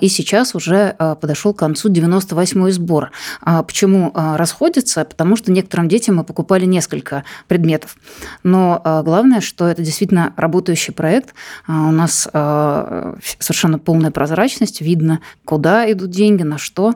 И 0.00 0.08
сейчас 0.08 0.54
уже 0.54 0.96
подошел 1.20 1.52
к 1.52 1.58
концу 1.58 1.90
98-й 1.90 2.72
сбор. 2.72 3.10
Почему 3.44 4.12
расходится? 4.14 5.04
Потому 5.04 5.36
что 5.36 5.52
некоторым 5.52 5.88
детям 5.88 6.16
мы 6.16 6.24
покупали 6.24 6.64
несколько 6.64 7.24
предметов. 7.46 7.96
Но 8.42 8.80
главное, 9.04 9.40
что 9.40 9.68
это 9.68 9.82
действительно 9.82 10.32
работающий 10.36 10.94
проект. 10.94 11.34
У 11.66 11.72
нас 11.72 12.22
совершенно 12.22 13.78
полная 13.78 14.10
прозрачность. 14.10 14.80
Видно, 14.80 15.20
куда 15.44 15.90
идут 15.90 16.10
деньги, 16.10 16.42
на 16.42 16.58
что. 16.58 16.94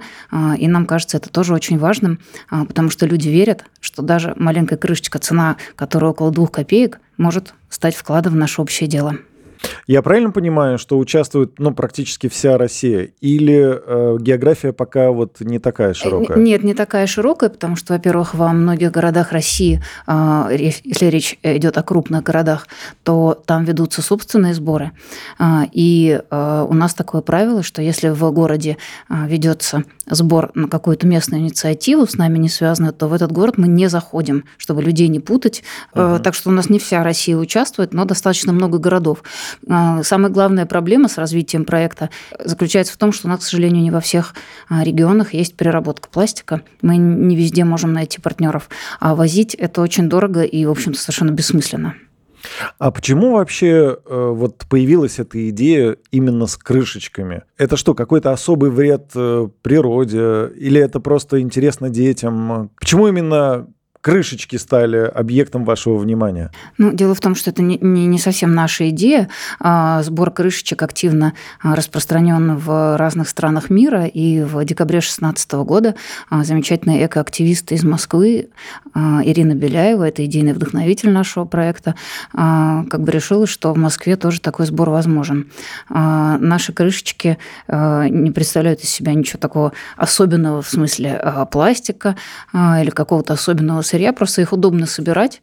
И 0.59 0.69
нам 0.69 0.87
кажется, 0.87 1.19
это 1.19 1.29
тоже 1.29 1.42
тоже 1.43 1.55
очень 1.55 1.77
важным, 1.77 2.21
а, 2.51 2.65
потому 2.65 2.89
что 2.89 3.05
люди 3.05 3.29
верят, 3.29 3.65
что 3.81 4.01
даже 4.01 4.33
маленькая 4.37 4.77
крышечка, 4.77 5.19
цена, 5.19 5.57
которая 5.75 6.13
около 6.13 6.31
двух 6.31 6.53
копеек, 6.53 7.01
может 7.17 7.53
стать 7.69 7.97
вкладом 7.97 8.35
в 8.35 8.37
наше 8.37 8.63
общее 8.63 8.89
дело. 8.89 9.17
Я 9.87 10.03
правильно 10.03 10.31
понимаю, 10.31 10.79
что 10.79 10.99
участвует 10.99 11.59
ну, 11.59 11.75
практически 11.75 12.29
вся 12.29 12.57
Россия? 12.57 13.11
Или 13.21 13.81
э, 13.85 14.19
география 14.21 14.73
пока 14.73 15.11
вот 15.11 15.41
не 15.41 15.59
такая 15.59 15.95
широкая? 15.95 16.37
Нет, 16.39 16.63
не 16.63 16.75
такая 16.75 17.07
широкая, 17.07 17.51
потому 17.51 17.77
что, 17.77 17.95
во-первых, 17.95 18.35
во 18.35 18.53
многих 18.53 18.93
городах 18.93 19.33
России, 19.33 19.83
э, 20.07 20.57
если 20.85 21.07
речь 21.07 21.39
идет 21.43 21.79
о 21.79 21.83
крупных 21.83 22.23
городах, 22.23 22.69
то 23.03 23.41
там 23.47 23.65
ведутся 23.65 24.03
собственные 24.03 24.55
сборы. 24.55 24.93
Э, 25.39 25.63
и 25.73 26.21
э, 26.31 26.67
у 26.69 26.75
нас 26.75 26.95
такое 26.95 27.21
правило, 27.23 27.63
что 27.63 27.83
если 27.83 28.09
в 28.09 28.31
городе 28.31 28.77
э, 29.09 29.15
ведется 29.27 29.85
сбор 30.07 30.51
на 30.55 30.69
какую-то 30.69 31.07
местную 31.07 31.43
инициативу, 31.43 32.07
с 32.07 32.15
нами 32.15 32.39
не 32.39 32.49
связанную, 32.49 32.93
то 32.93 33.09
в 33.09 33.13
этот 33.13 33.33
город 33.33 33.59
мы 33.59 33.69
не 33.69 33.89
заходим, 33.89 34.45
чтобы 34.59 34.83
людей 34.83 35.09
не 35.09 35.21
путать. 35.21 35.63
Угу. 35.95 36.21
Так 36.23 36.35
что 36.35 36.51
у 36.51 36.53
нас 36.53 36.69
не 36.69 36.79
вся 36.79 37.03
Россия 37.03 37.37
участвует, 37.37 37.93
но 37.93 38.05
достаточно 38.05 38.53
много 38.53 38.79
городов. 38.79 39.23
А, 39.69 40.03
самая 40.03 40.31
главная 40.31 40.67
проблема 40.67 41.09
с 41.09 41.19
развитием 41.19 41.65
проекта 41.65 42.11
заключается 42.43 42.95
в 42.95 42.97
том, 42.97 43.13
что 43.13 43.27
у 43.27 43.31
нас, 43.31 43.41
к 43.41 43.43
сожалению, 43.43 43.83
не 43.83 43.91
во 43.91 44.01
всех 44.01 44.35
а, 44.69 44.83
регионах 44.83 45.35
есть 45.35 45.57
переработка 45.57 46.09
пластика. 46.09 46.63
Мы 46.81 46.97
не 46.97 47.37
везде 47.37 47.65
можем 47.65 47.93
найти 47.93 48.21
партнеров. 48.21 48.69
А 49.01 49.15
возить 49.15 49.55
это 49.55 49.81
очень 49.81 50.09
дорого 50.09 50.43
и, 50.43 50.65
в 50.65 50.71
общем-то, 50.71 50.99
совершенно 50.99 51.31
бессмысленно. 51.31 51.95
А 52.79 52.91
почему 52.91 53.33
вообще 53.33 53.97
э, 54.05 54.31
вот 54.35 54.65
появилась 54.69 55.19
эта 55.19 55.49
идея 55.51 55.97
именно 56.11 56.47
с 56.47 56.57
крышечками? 56.57 57.43
Это 57.57 57.77
что, 57.77 57.95
какой-то 57.95 58.33
особый 58.33 58.71
вред 58.71 59.13
э, 59.15 59.49
природе? 59.63 60.51
Или 60.57 60.81
это 60.81 61.01
просто 61.01 61.41
интересно 61.41 61.89
детям? 61.89 62.71
Почему 62.79 63.09
именно 63.09 63.69
крышечки 64.03 64.57
стали 64.57 64.99
объектом 64.99 65.65
вашего 65.65 65.97
внимания? 65.97 66.51
Ну, 66.77 66.93
дело 66.93 67.15
в 67.15 67.21
том, 67.21 67.35
что 67.35 67.51
это 67.51 67.63
не, 67.63 67.79
не, 67.79 68.19
совсем 68.19 68.53
наша 68.55 68.91
идея. 68.91 69.31
А, 69.61 70.03
сбор 70.03 70.33
крышечек 70.33 70.83
активно 70.83 71.33
а, 71.63 71.75
распространен 71.75 72.57
в 72.57 72.97
разных 72.99 73.29
странах 73.29 73.71
мира. 73.71 74.05
И 74.07 74.43
в 74.43 74.63
декабре 74.65 74.99
2016 74.99 75.53
года 75.53 75.95
а, 76.29 76.45
замечательная 76.45 77.07
экоактивист 77.07 77.73
из 77.73 77.85
Москвы 77.85 78.51
Ирина 78.95 79.55
Беляева, 79.55 80.09
это 80.09 80.25
идейный 80.25 80.53
вдохновитель 80.53 81.11
нашего 81.11 81.45
проекта, 81.45 81.95
как 82.33 83.01
бы 83.01 83.11
решила, 83.11 83.47
что 83.47 83.73
в 83.73 83.79
Москве 83.79 84.17
тоже 84.17 84.41
такой 84.41 84.67
сбор 84.67 84.91
возможен. 84.91 85.51
Наши 85.89 86.73
крышечки 86.73 87.39
не 87.69 88.31
представляют 88.31 88.81
из 88.81 88.91
себя 88.91 89.15
ничего 89.15 89.39
такого 89.39 89.73
особенного 89.97 90.63
в 90.63 90.69
смысле 90.69 91.47
пластика 91.51 92.17
или 92.53 92.91
какого-то 92.91 93.33
особенного 93.33 93.83
сырья, 93.83 94.13
просто 94.13 94.43
их 94.43 94.53
удобно 94.53 94.87
собирать. 94.87 95.41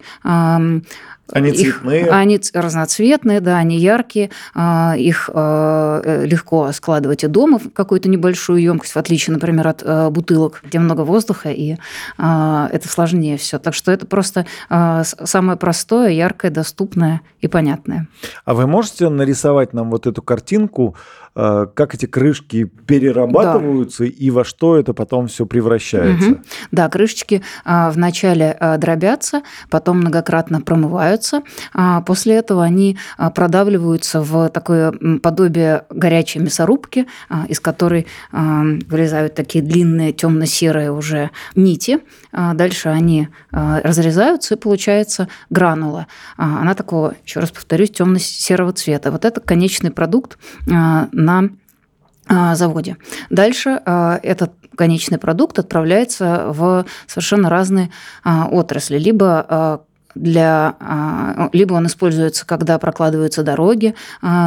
Они 1.32 1.52
цветные? 1.52 2.02
Их, 2.02 2.12
они 2.12 2.40
разноцветные, 2.54 3.40
да, 3.40 3.58
они 3.58 3.78
яркие. 3.78 4.32
А, 4.54 4.96
их 4.98 5.30
а, 5.34 6.02
э, 6.04 6.26
легко 6.26 6.72
складывать 6.72 7.24
и 7.24 7.28
дома 7.28 7.60
в 7.60 7.72
какую-то 7.72 8.10
небольшую 8.10 8.62
емкость, 8.62 8.94
в 8.94 8.98
отличие, 8.98 9.34
например, 9.34 9.68
от 9.68 9.84
э, 9.84 10.10
бутылок, 10.10 10.62
где 10.64 10.80
много 10.80 11.02
воздуха, 11.02 11.50
и 11.50 11.78
а, 12.18 12.70
это 12.72 12.88
сложнее 12.88 13.38
все. 13.38 13.60
Так 13.60 13.74
что 13.74 13.92
это 13.92 14.06
просто 14.06 14.46
самое 14.70 15.58
простое, 15.58 16.10
яркое, 16.10 16.52
доступное 16.52 17.22
и 17.42 17.48
понятное. 17.48 18.08
А 18.46 18.54
вы 18.54 18.68
можете 18.68 19.10
нарисовать 19.10 19.74
нам 19.74 19.90
вот 19.90 20.08
эту 20.08 20.22
картинку 20.22 20.96
как 21.76 21.96
эти 21.96 22.06
крышки 22.06 22.66
перерабатываются 22.66 24.04
да. 24.04 24.10
и 24.10 24.30
во 24.32 24.44
что 24.44 24.78
это 24.78 24.94
потом 24.94 25.28
все 25.28 25.46
превращается. 25.46 26.32
Угу. 26.32 26.40
Да, 26.72 26.90
крышечки 26.90 27.42
а, 27.64 27.92
вначале 27.92 28.56
а, 28.60 28.78
дробятся, 28.78 29.44
потом 29.70 30.00
многократно 30.00 30.62
промываются. 30.62 31.44
А 31.74 32.02
после 32.02 32.36
этого 32.36 32.64
они 32.64 32.98
продавливаются 33.36 34.22
в 34.22 34.50
такое 34.50 34.92
подобие 35.22 35.86
горячей 35.90 36.40
мясорубки, 36.40 37.08
из 37.48 37.60
которой 37.60 38.08
вылезают 38.32 39.36
такие 39.36 39.64
длинные 39.64 40.14
темно-серые 40.14 40.92
уже 40.92 41.32
нити. 41.56 42.00
Дальше 42.32 42.90
они 42.90 43.30
разрезаются, 43.52 44.56
и 44.56 44.58
получается 44.58 45.28
гранула. 45.50 46.08
Она 46.38 46.74
такого, 46.74 47.14
еще 47.26 47.40
раз 47.40 47.52
повторюсь, 47.52 47.92
темно-серого 47.92 48.74
цвета. 48.74 49.12
Вот 49.12 49.26
это 49.26 49.42
конечный 49.42 49.92
продукт 49.92 50.38
на 51.30 51.50
а, 52.28 52.56
заводе. 52.56 52.98
Дальше 53.30 53.82
а, 53.86 54.20
этот 54.22 54.52
конечный 54.76 55.18
продукт 55.18 55.60
отправляется 55.60 56.46
в 56.48 56.86
совершенно 57.08 57.50
разные 57.50 57.90
а, 58.24 58.48
отрасли. 58.48 58.98
Либо 58.98 59.82
для, 60.16 60.76
либо 61.54 61.74
он 61.76 61.86
используется, 61.86 62.46
когда 62.46 62.80
прокладываются 62.80 63.44
дороги, 63.44 63.94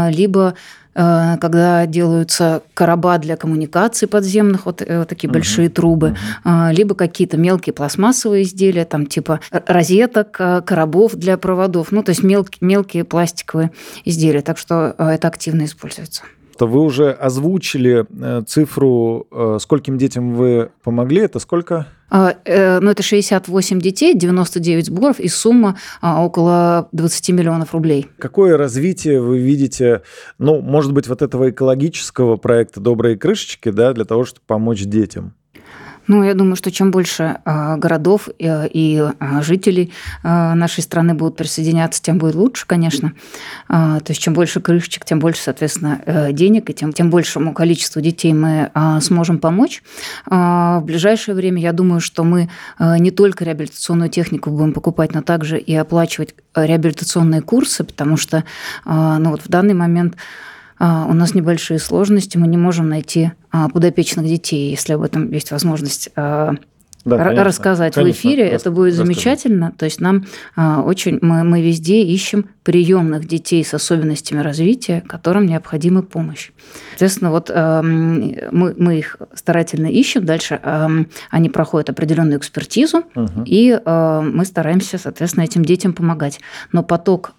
либо 0.08 0.54
когда 0.94 1.86
делаются 1.86 2.62
короба 2.74 3.16
для 3.16 3.36
коммуникаций 3.36 4.06
подземных, 4.06 4.66
вот, 4.66 4.82
э, 4.82 4.98
вот 4.98 5.08
такие 5.08 5.28
угу. 5.28 5.34
большие 5.34 5.70
трубы, 5.70 6.16
угу. 6.44 6.54
либо 6.70 6.94
какие-то 6.94 7.38
мелкие 7.38 7.72
пластмассовые 7.72 8.42
изделия, 8.42 8.84
там 8.84 9.06
типа 9.06 9.40
розеток, 9.50 10.32
коробов 10.32 11.14
для 11.14 11.38
проводов, 11.38 11.92
ну 11.92 12.02
то 12.02 12.10
есть 12.10 12.22
мелкие, 12.22 12.58
мелкие 12.60 13.04
пластиковые 13.04 13.70
изделия, 14.04 14.42
так 14.42 14.58
что 14.58 14.94
это 14.98 15.28
активно 15.28 15.64
используется. 15.64 16.24
То 16.56 16.66
вы 16.66 16.80
уже 16.80 17.10
озвучили 17.10 18.06
э, 18.10 18.42
цифру, 18.46 19.26
э, 19.30 19.58
скольким 19.60 19.98
детям 19.98 20.34
вы 20.34 20.70
помогли. 20.82 21.20
Это 21.20 21.38
сколько? 21.38 21.86
А, 22.14 22.34
э, 22.44 22.78
ну, 22.80 22.90
это 22.90 23.02
68 23.02 23.80
детей, 23.80 24.14
99 24.14 24.86
сборов 24.86 25.18
и 25.18 25.28
сумма 25.28 25.78
а, 26.02 26.22
около 26.22 26.88
20 26.92 27.30
миллионов 27.30 27.72
рублей. 27.72 28.06
Какое 28.18 28.58
развитие 28.58 29.20
вы 29.22 29.38
видите, 29.38 30.02
ну, 30.38 30.60
может 30.60 30.92
быть, 30.92 31.08
вот 31.08 31.22
этого 31.22 31.48
экологического 31.48 32.36
проекта 32.36 32.80
«Добрые 32.80 33.16
крышечки», 33.16 33.70
да, 33.70 33.94
для 33.94 34.04
того, 34.04 34.26
чтобы 34.26 34.42
помочь 34.46 34.82
детям? 34.82 35.34
Ну, 36.06 36.24
я 36.24 36.34
думаю, 36.34 36.56
что 36.56 36.70
чем 36.70 36.90
больше 36.90 37.38
э, 37.44 37.76
городов 37.76 38.28
э, 38.38 38.68
и 38.68 38.98
э, 38.98 39.42
жителей 39.42 39.92
нашей 40.22 40.82
страны 40.82 41.14
будут 41.14 41.36
присоединяться, 41.36 42.02
тем 42.02 42.18
будет 42.18 42.34
лучше, 42.34 42.66
конечно. 42.66 43.12
То 43.68 44.02
есть 44.08 44.20
чем 44.20 44.34
больше 44.34 44.60
крышечек, 44.60 45.04
тем 45.04 45.18
больше, 45.18 45.42
соответственно, 45.42 46.30
денег, 46.32 46.70
и 46.70 46.74
тем, 46.74 46.92
тем 46.92 47.10
большему 47.10 47.52
количеству 47.52 48.00
детей 48.00 48.32
мы 48.32 48.70
сможем 49.00 49.38
помочь. 49.38 49.82
В 50.26 50.82
ближайшее 50.84 51.34
время, 51.34 51.60
я 51.60 51.72
думаю, 51.72 52.00
что 52.00 52.24
мы 52.24 52.48
не 52.78 53.10
только 53.10 53.44
реабилитационную 53.44 54.10
технику 54.10 54.50
будем 54.50 54.72
покупать, 54.72 55.14
но 55.14 55.22
также 55.22 55.58
и 55.58 55.74
оплачивать 55.74 56.34
реабилитационные 56.54 57.42
курсы, 57.42 57.84
потому 57.84 58.16
что 58.16 58.44
ну, 58.84 59.30
вот 59.30 59.42
в 59.42 59.48
данный 59.48 59.74
момент 59.74 60.16
а, 60.16 60.18
у 60.82 61.14
нас 61.14 61.34
небольшие 61.34 61.78
сложности, 61.78 62.38
мы 62.38 62.48
не 62.48 62.56
можем 62.56 62.88
найти 62.88 63.30
а, 63.52 63.68
подопечных 63.68 64.26
детей, 64.26 64.70
если 64.70 64.94
об 64.94 65.02
этом 65.02 65.30
есть 65.30 65.52
возможность 65.52 66.10
а, 66.16 66.54
да, 67.04 67.18
конечно, 67.18 67.44
рассказать 67.44 67.94
конечно, 67.94 68.12
в 68.12 68.16
эфире, 68.16 68.50
рас, 68.50 68.60
это 68.60 68.70
будет 68.70 68.92
расскажу. 68.92 69.06
замечательно. 69.06 69.72
То 69.76 69.86
есть 69.86 70.00
нам 70.00 70.24
очень 70.56 71.18
мы, 71.20 71.42
мы 71.42 71.60
везде 71.60 72.02
ищем 72.02 72.48
приемных 72.62 73.26
детей 73.26 73.64
с 73.64 73.74
особенностями 73.74 74.40
развития, 74.40 75.02
которым 75.08 75.46
необходима 75.46 76.02
помощь. 76.02 76.50
Соответственно, 76.90 77.32
вот 77.32 77.50
мы, 77.50 78.46
мы 78.52 78.98
их 78.98 79.16
старательно 79.34 79.88
ищем. 79.88 80.24
Дальше 80.24 80.60
они 81.30 81.48
проходят 81.48 81.90
определенную 81.90 82.38
экспертизу, 82.38 82.98
угу. 83.16 83.42
и 83.46 83.76
мы 83.84 84.44
стараемся, 84.44 84.96
соответственно, 84.96 85.42
этим 85.42 85.64
детям 85.64 85.94
помогать. 85.94 86.38
Но 86.70 86.84
поток 86.84 87.32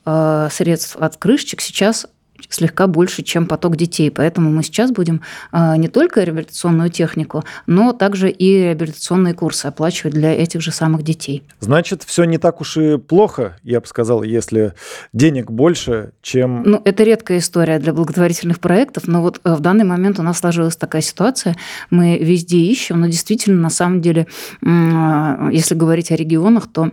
средств 0.51 0.97
от 0.99 1.15
крышечек 1.15 1.61
сейчас 1.61 2.05
слегка 2.49 2.87
больше, 2.87 3.23
чем 3.23 3.47
поток 3.47 3.75
детей. 3.75 4.11
Поэтому 4.11 4.51
мы 4.51 4.63
сейчас 4.63 4.91
будем 4.91 5.21
а, 5.51 5.77
не 5.77 5.87
только 5.87 6.23
реабилитационную 6.23 6.89
технику, 6.89 7.43
но 7.67 7.93
также 7.93 8.29
и 8.29 8.63
реабилитационные 8.63 9.33
курсы 9.33 9.65
оплачивать 9.65 10.13
для 10.13 10.33
этих 10.33 10.61
же 10.61 10.71
самых 10.71 11.03
детей. 11.03 11.43
Значит, 11.59 12.03
все 12.03 12.23
не 12.25 12.37
так 12.37 12.61
уж 12.61 12.77
и 12.77 12.97
плохо, 12.97 13.57
я 13.63 13.79
бы 13.79 13.87
сказал, 13.87 14.23
если 14.23 14.73
денег 15.13 15.51
больше, 15.51 16.11
чем... 16.21 16.63
Ну, 16.63 16.81
это 16.83 17.03
редкая 17.03 17.39
история 17.39 17.79
для 17.79 17.93
благотворительных 17.93 18.59
проектов, 18.59 19.07
но 19.07 19.21
вот 19.21 19.39
э, 19.43 19.53
в 19.53 19.59
данный 19.59 19.85
момент 19.85 20.19
у 20.19 20.23
нас 20.23 20.39
сложилась 20.39 20.75
такая 20.75 21.01
ситуация. 21.01 21.55
Мы 21.89 22.17
везде 22.17 22.57
ищем, 22.57 23.01
но 23.01 23.07
действительно, 23.07 23.61
на 23.61 23.69
самом 23.69 24.01
деле, 24.01 24.27
а, 24.65 25.49
если 25.51 25.75
говорить 25.75 26.11
о 26.11 26.15
регионах, 26.15 26.71
то 26.71 26.91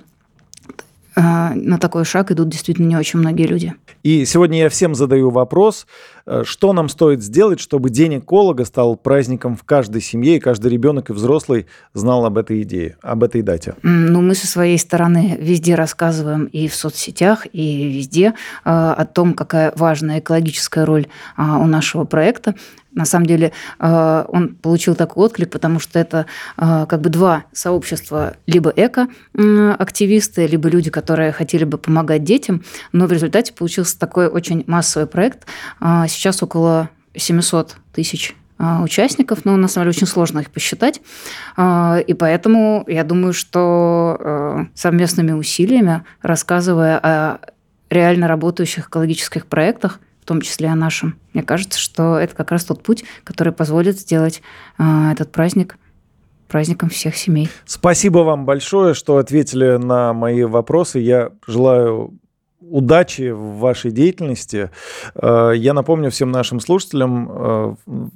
на 1.21 1.79
такой 1.79 2.05
шаг 2.05 2.31
идут 2.31 2.49
действительно 2.49 2.87
не 2.87 2.97
очень 2.97 3.19
многие 3.19 3.47
люди. 3.47 3.75
И 4.03 4.25
сегодня 4.25 4.59
я 4.61 4.69
всем 4.69 4.95
задаю 4.95 5.31
вопрос, 5.31 5.87
что 6.45 6.73
нам 6.73 6.89
стоит 6.89 7.23
сделать, 7.23 7.61
чтобы 7.61 7.91
День 7.91 8.19
эколога 8.19 8.65
стал 8.65 8.97
праздником 8.97 9.57
в 9.57 9.65
каждой 9.65 10.01
семье, 10.01 10.37
и 10.37 10.41
каждый 10.41 10.71
ребенок 10.71 11.11
и 11.11 11.13
взрослый 11.13 11.67
знал 11.95 12.25
об 12.25 12.39
этой 12.39 12.63
идее, 12.63 12.97
об 13.03 13.25
этой 13.25 13.43
дате? 13.43 13.75
Ну, 13.83 14.21
мы 14.21 14.35
со 14.35 14.47
своей 14.47 14.79
стороны 14.79 15.37
везде 15.41 15.75
рассказываем 15.75 16.45
и 16.45 16.69
в 16.69 16.75
соцсетях, 16.75 17.47
и 17.53 17.89
везде 17.89 18.27
э, 18.27 18.33
о 18.65 19.05
том, 19.05 19.35
какая 19.35 19.73
важная 19.77 20.21
экологическая 20.21 20.85
роль 20.85 21.07
а, 21.37 21.59
у 21.59 21.67
нашего 21.67 22.05
проекта. 22.05 22.55
На 22.93 23.05
самом 23.05 23.27
деле 23.27 23.53
э, 23.79 24.25
он 24.29 24.57
получил 24.57 24.97
такой 24.97 25.27
отклик, 25.27 25.51
потому 25.51 25.79
что 25.79 25.99
это 25.99 26.27
э, 26.57 26.87
как 26.89 27.01
бы 27.01 27.09
два 27.09 27.45
сообщества, 27.53 28.35
либо 28.47 28.73
эко-активисты, 28.75 30.47
либо 30.49 30.69
люди, 30.69 30.91
которые 30.91 31.31
хотели 31.31 31.63
бы 31.63 31.79
помогать 31.79 32.25
детям, 32.25 32.65
но 32.91 33.07
в 33.07 33.13
результате 33.13 33.53
получился 33.53 33.97
такой 33.97 34.27
очень 34.27 34.65
массовый 34.67 35.07
проект. 35.07 35.47
Сейчас 36.11 36.43
около 36.43 36.91
700 37.15 37.77
тысяч 37.93 38.35
участников, 38.83 39.47
но 39.47 39.57
на 39.57 39.69
самом 39.69 39.87
деле 39.87 39.97
очень 39.97 40.07
сложно 40.07 40.41
их 40.41 40.51
посчитать. 40.51 41.01
И 41.59 42.15
поэтому 42.19 42.85
я 42.89 43.05
думаю, 43.05 43.33
что 43.33 44.67
совместными 44.75 45.33
усилиями, 45.33 46.05
рассказывая 46.21 46.99
о 46.99 47.41
реально 47.89 48.29
работающих 48.29 48.89
экологических 48.89 49.47
проектах, 49.47 49.99
в 50.21 50.27
том 50.27 50.43
числе 50.43 50.69
о 50.69 50.75
нашем. 50.77 51.17
Мне 51.33 51.43
кажется, 51.43 51.79
что 51.79 52.19
это 52.19 52.37
как 52.37 52.51
раз 52.51 52.65
тот 52.65 52.83
путь, 52.83 53.05
который 53.25 53.53
позволит 53.55 53.99
сделать 53.99 54.43
этот 54.77 55.33
праздник 55.33 55.77
праздником 56.47 56.91
всех 56.91 57.17
семей. 57.17 57.49
Спасибо 57.65 58.19
вам 58.19 58.45
большое, 58.45 58.93
что 58.95 59.19
ответили 59.19 59.77
на 59.77 60.13
мои 60.13 60.43
вопросы. 60.43 60.99
Я 60.99 61.31
желаю 61.47 62.19
удачи 62.71 63.31
в 63.31 63.59
вашей 63.59 63.91
деятельности. 63.91 64.71
Э, 65.15 65.53
я 65.55 65.75
напомню 65.75 66.11
всем 66.11 66.31
нашим 66.31 66.61
слушателям, 66.61 67.29
э, 67.31 67.75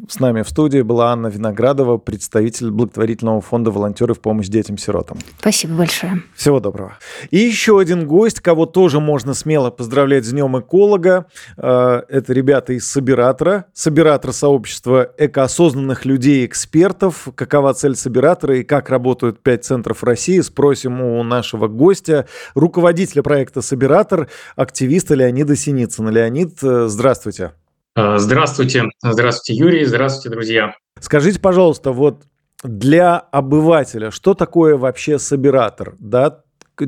с 0.09 0.21
нами 0.21 0.43
в 0.43 0.49
студии 0.49 0.81
была 0.81 1.13
Анна 1.13 1.27
Виноградова, 1.27 1.99
представитель 1.99 2.71
благотворительного 2.71 3.41
фонда 3.41 3.71
«Волонтеры 3.71 4.15
в 4.15 4.21
помощь 4.21 4.47
детям-сиротам». 4.47 5.19
Спасибо 5.41 5.75
большое. 5.75 6.23
Всего 6.37 6.61
доброго. 6.61 6.97
И 7.31 7.39
еще 7.39 7.79
один 7.79 8.07
гость, 8.07 8.41
кого 8.41 8.67
тоже 8.67 9.01
можно 9.01 9.35
смело 9.35 9.71
поздравлять 9.71 10.25
с 10.25 10.31
Днем 10.31 10.59
эколога. 10.59 11.27
Э, 11.57 12.03
это 12.09 12.33
ребята 12.33 12.73
из 12.73 12.91
Собиратора, 12.91 13.67
Собиратор 13.73 14.33
сообщества 14.33 15.11
экоосознанных 15.19 16.05
людей-экспертов. 16.05 17.29
Какова 17.35 17.75
цель 17.75 17.97
Собиратора 17.97 18.59
и 18.59 18.63
как 18.63 18.89
работают 18.89 19.41
пять 19.41 19.65
центров 19.65 20.05
России, 20.05 20.41
спросим 20.41 21.01
у 21.01 21.23
нашего 21.25 21.67
гостя, 21.67 22.27
руководителя 22.55 23.23
проекта 23.23 23.61
Собиратор 23.61 24.29
активиста 24.57 25.15
Леонида 25.15 25.57
Синицына. 25.57 26.09
Леонид, 26.11 26.63
э, 26.63 26.87
здравствуйте. 26.89 27.53
Э, 27.97 28.19
здравствуйте. 28.19 28.85
Здравствуйте, 29.03 29.61
Юрий. 29.61 29.85
Здравствуйте, 29.85 30.31
друзья. 30.31 30.75
Скажите, 31.01 31.41
пожалуйста, 31.41 31.93
вот 31.93 32.25
для 32.63 33.19
обывателя, 33.19 34.11
что 34.11 34.35
такое 34.35 34.77
вообще 34.77 35.19
собиратор? 35.19 35.95
Да? 35.99 36.41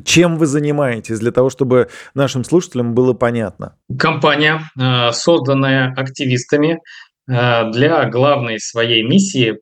Чем 0.05 0.37
вы 0.37 0.47
занимаетесь 0.47 1.21
для 1.21 1.31
того, 1.31 1.49
чтобы 1.49 1.89
нашим 2.15 2.45
слушателям 2.45 2.95
было 2.95 3.13
понятно? 3.13 3.77
Компания, 3.99 4.63
э, 4.79 5.13
созданная 5.13 5.93
активистами 5.97 6.81
для 7.29 8.09
главной 8.09 8.61
своей 8.61 9.03
миссии 9.03 9.59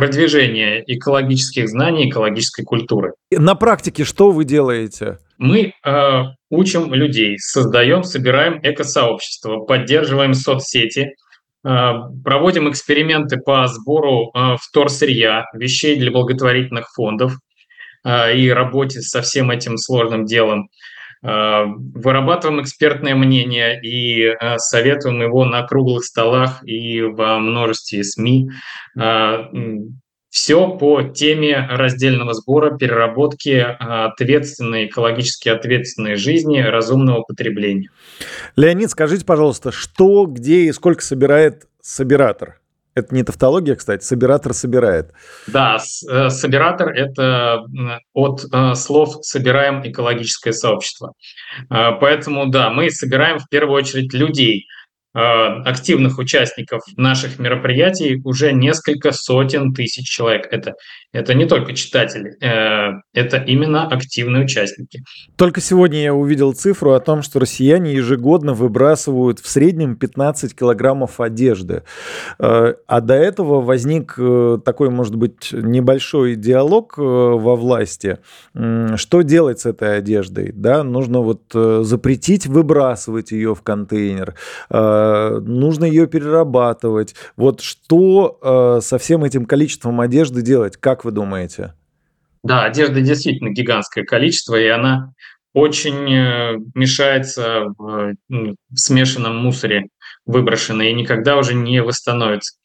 продвижения 0.00 0.82
экологических 0.86 1.68
знаний, 1.68 2.08
экологической 2.08 2.64
культуры. 2.64 3.12
На 3.30 3.54
практике 3.54 4.04
что 4.04 4.30
вы 4.30 4.46
делаете? 4.46 5.18
Мы 5.36 5.74
э, 5.84 6.22
учим 6.48 6.94
людей, 6.94 7.38
создаем, 7.38 8.02
собираем 8.02 8.60
экосообщество, 8.62 9.58
поддерживаем 9.58 10.32
соцсети, 10.32 11.10
э, 11.10 11.92
проводим 12.24 12.70
эксперименты 12.70 13.36
по 13.44 13.66
сбору 13.66 14.32
э, 14.34 14.56
вторсырья, 14.58 15.44
вещей 15.52 15.98
для 15.98 16.10
благотворительных 16.10 16.88
фондов 16.94 17.34
э, 18.02 18.38
и 18.38 18.48
работе 18.48 19.02
со 19.02 19.20
всем 19.20 19.50
этим 19.50 19.76
сложным 19.76 20.24
делом. 20.24 20.70
Э, 21.22 21.64
вырабатываем 21.66 22.62
экспертное 22.62 23.14
мнение 23.14 23.78
и 23.82 24.24
э, 24.24 24.58
советуем 24.58 25.20
его 25.20 25.44
на 25.44 25.62
круглых 25.66 26.04
столах 26.04 26.66
и 26.66 27.02
во 27.02 27.38
множестве 27.38 28.04
СМИ. 28.04 28.50
Э, 28.98 29.44
все 30.30 30.78
по 30.78 31.02
теме 31.02 31.66
раздельного 31.68 32.34
сбора, 32.34 32.76
переработки 32.76 33.50
ответственной, 33.50 34.86
экологически 34.86 35.48
ответственной 35.48 36.14
жизни, 36.14 36.60
разумного 36.60 37.22
потребления. 37.22 37.90
Леонид, 38.54 38.90
скажите, 38.90 39.24
пожалуйста, 39.24 39.72
что, 39.72 40.26
где 40.26 40.66
и 40.66 40.72
сколько 40.72 41.02
собирает 41.02 41.66
собиратор? 41.82 42.59
Это 42.94 43.14
не 43.14 43.22
тавтология, 43.22 43.76
кстати, 43.76 44.02
собиратор 44.04 44.52
собирает. 44.52 45.12
Да, 45.46 45.78
э, 46.08 46.30
собиратор– 46.30 46.88
это 46.94 47.62
от 48.12 48.44
э, 48.52 48.74
слов 48.74 49.18
«собираем 49.22 49.88
экологическое 49.88 50.52
сообщество». 50.52 51.12
Э, 51.70 51.92
поэтому, 52.00 52.46
да, 52.46 52.70
мы 52.70 52.90
собираем 52.90 53.38
в 53.38 53.48
первую 53.48 53.76
очередь 53.76 54.12
людей– 54.12 54.66
активных 55.12 56.18
участников 56.18 56.82
наших 56.96 57.40
мероприятий 57.40 58.20
уже 58.24 58.52
несколько 58.52 59.10
сотен 59.10 59.74
тысяч 59.74 60.08
человек. 60.08 60.46
Это, 60.52 60.74
это 61.12 61.34
не 61.34 61.46
только 61.46 61.74
читатели, 61.74 62.36
э, 62.40 63.00
это 63.12 63.38
именно 63.38 63.88
активные 63.88 64.44
участники. 64.44 65.02
Только 65.36 65.60
сегодня 65.60 66.02
я 66.02 66.14
увидел 66.14 66.52
цифру 66.52 66.92
о 66.92 67.00
том, 67.00 67.22
что 67.22 67.40
россияне 67.40 67.92
ежегодно 67.92 68.54
выбрасывают 68.54 69.40
в 69.40 69.48
среднем 69.48 69.96
15 69.96 70.54
килограммов 70.54 71.18
одежды. 71.18 71.82
Э, 72.38 72.74
а 72.86 73.00
до 73.00 73.14
этого 73.14 73.60
возник 73.60 74.16
такой, 74.64 74.90
может 74.90 75.16
быть, 75.16 75.52
небольшой 75.52 76.36
диалог 76.36 76.94
во 76.96 77.56
власти. 77.56 78.18
Что 78.54 79.22
делать 79.22 79.60
с 79.60 79.66
этой 79.66 79.98
одеждой? 79.98 80.52
Да, 80.52 80.84
нужно 80.84 81.20
вот 81.20 81.42
запретить 81.52 82.46
выбрасывать 82.46 83.32
ее 83.32 83.54
в 83.54 83.62
контейнер 83.62 84.34
нужно 85.40 85.84
ее 85.84 86.06
перерабатывать. 86.06 87.14
Вот 87.36 87.60
что 87.60 88.80
со 88.82 88.98
всем 88.98 89.24
этим 89.24 89.44
количеством 89.46 90.00
одежды 90.00 90.42
делать, 90.42 90.76
как 90.76 91.04
вы 91.04 91.10
думаете? 91.10 91.74
Да, 92.42 92.64
одежды 92.64 93.02
действительно 93.02 93.50
гигантское 93.50 94.04
количество, 94.04 94.54
и 94.54 94.66
она 94.66 95.12
очень 95.52 96.12
э, 96.12 96.58
мешается 96.74 97.66
в, 97.76 98.14
в 98.28 98.76
смешанном 98.76 99.36
мусоре 99.36 99.88
выброшенной 100.24 100.90
и 100.90 100.94
никогда 100.94 101.36
уже 101.36 101.54
не 101.54 101.82
восстановится. 101.82 102.56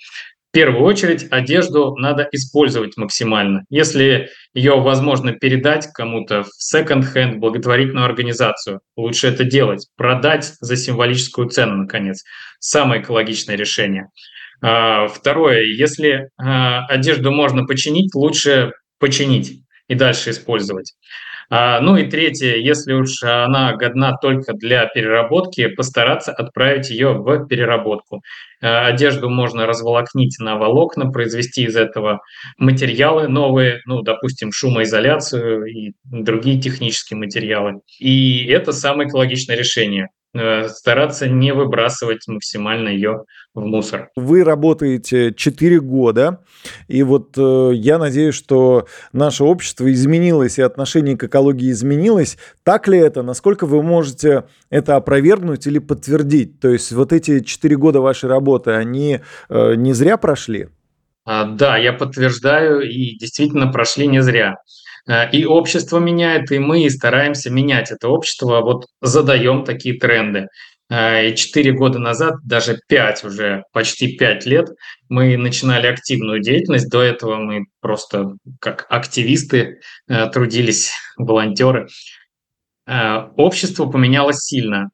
В 0.56 0.58
первую 0.58 0.86
очередь 0.86 1.28
одежду 1.32 1.98
надо 1.98 2.30
использовать 2.32 2.96
максимально. 2.96 3.66
Если 3.70 4.30
ее 4.54 4.80
возможно 4.80 5.34
передать 5.34 5.88
кому-то 5.88 6.44
в 6.44 6.50
секонд-хенд, 6.58 7.40
благотворительную 7.40 8.06
организацию, 8.06 8.80
лучше 8.96 9.28
это 9.28 9.44
делать. 9.44 9.86
Продать 9.98 10.54
за 10.62 10.78
символическую 10.78 11.50
цену, 11.50 11.76
наконец. 11.76 12.24
Самое 12.60 13.02
экологичное 13.02 13.58
решение. 13.58 14.06
А, 14.62 15.10
второе, 15.10 15.62
если 15.62 16.30
а, 16.38 16.86
одежду 16.86 17.34
можно 17.34 17.66
починить, 17.66 18.16
лучше 18.16 18.72
починить 18.98 19.60
и 19.90 19.94
дальше 19.94 20.30
использовать. 20.30 20.94
А, 21.50 21.80
ну 21.82 21.98
и 21.98 22.10
третье, 22.10 22.56
если 22.56 22.94
уж 22.94 23.24
она 23.24 23.76
годна 23.76 24.18
только 24.18 24.54
для 24.54 24.86
переработки, 24.88 25.68
постараться 25.68 26.32
отправить 26.32 26.90
ее 26.90 27.14
в 27.14 27.46
переработку. 27.48 28.22
А, 28.62 28.88
одежду 28.88 29.30
можно 29.30 29.66
разволокнить 29.66 30.38
на 30.40 30.58
волокна, 30.58 31.12
произвести 31.12 31.64
из 31.66 31.76
этого 31.76 32.22
материалы 32.58 33.28
новые, 33.28 33.82
ну, 33.86 34.02
допустим, 34.02 34.52
шумоизоляцию 34.52 35.66
и 35.66 35.94
другие 36.04 36.60
технические 36.60 37.18
материалы. 37.18 37.82
И 38.00 38.46
это 38.48 38.72
самое 38.72 39.10
экологичное 39.10 39.56
решение. 39.56 40.10
Э, 40.38 40.68
стараться 40.68 41.30
не 41.30 41.54
выбрасывать 41.54 42.28
максимально 42.28 42.90
ее 42.90 43.24
в 43.54 43.62
мусор. 43.62 44.10
Вы 44.18 44.44
работаете 44.44 45.34
4 45.34 45.80
года, 45.80 46.44
и 46.90 47.04
вот 47.04 47.38
э, 47.38 47.72
я 47.74 47.98
надеюсь, 47.98 48.36
что 48.36 48.86
наше 49.14 49.46
общество 49.46 49.90
изменилось 49.94 50.60
и 50.60 50.62
отношение 50.62 51.16
к 51.16 51.24
экологии 51.24 51.72
изменилось. 51.72 52.38
Так 52.64 52.90
ли 52.90 53.00
это? 53.00 53.24
Насколько 53.24 53.66
вы 53.66 53.82
можете 53.82 54.44
это 54.70 54.98
опровергнуть 54.98 55.68
или 55.68 55.80
подтвердить? 55.80 56.60
То 56.60 56.68
есть 56.68 56.92
вот 56.92 57.14
эти 57.14 57.40
4 57.40 57.78
года 57.78 58.02
вашей 58.02 58.28
работы, 58.28 58.72
они 58.72 59.22
э, 59.48 59.76
не 59.76 59.94
зря 59.94 60.18
прошли? 60.18 60.68
А, 61.24 61.46
да, 61.46 61.78
я 61.78 61.94
подтверждаю, 61.94 62.82
и 62.82 63.18
действительно 63.18 63.72
прошли 63.72 64.08
не 64.08 64.22
зря. 64.22 64.58
Э, 65.08 65.30
и 65.32 65.46
общество 65.46 66.00
меняет, 66.00 66.52
и 66.52 66.60
мы 66.60 66.90
стараемся 66.90 67.50
менять 67.50 67.92
это 67.92 68.10
общество, 68.10 68.62
вот 68.62 68.88
задаем 69.02 69.64
такие 69.64 69.98
тренды. 70.00 70.48
Э, 70.90 71.30
и 71.30 71.36
четыре 71.36 71.74
года 71.74 72.00
назад, 72.00 72.36
даже 72.44 72.80
пять 72.88 73.24
уже, 73.24 73.64
почти 73.72 74.18
пять 74.18 74.46
лет, 74.46 74.70
мы 75.10 75.38
начинали 75.38 75.88
активную 75.88 76.42
деятельность. 76.42 76.90
До 76.90 77.02
этого 77.02 77.38
мы 77.38 77.66
просто 77.82 78.34
как 78.60 78.86
активисты 78.90 79.80
э, 80.08 80.30
трудились, 80.30 80.92
волонтеры. 81.18 81.88
Общество 82.88 83.88
поменялось 83.88 84.44
сильно. 84.44 84.92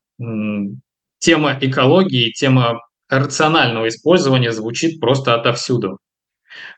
Тема 1.20 1.58
экологии, 1.60 2.32
тема 2.32 2.80
рационального 3.10 3.90
использования 3.90 4.54
звучит 4.54 5.02
просто 5.02 5.36
отовсюду. 5.36 5.98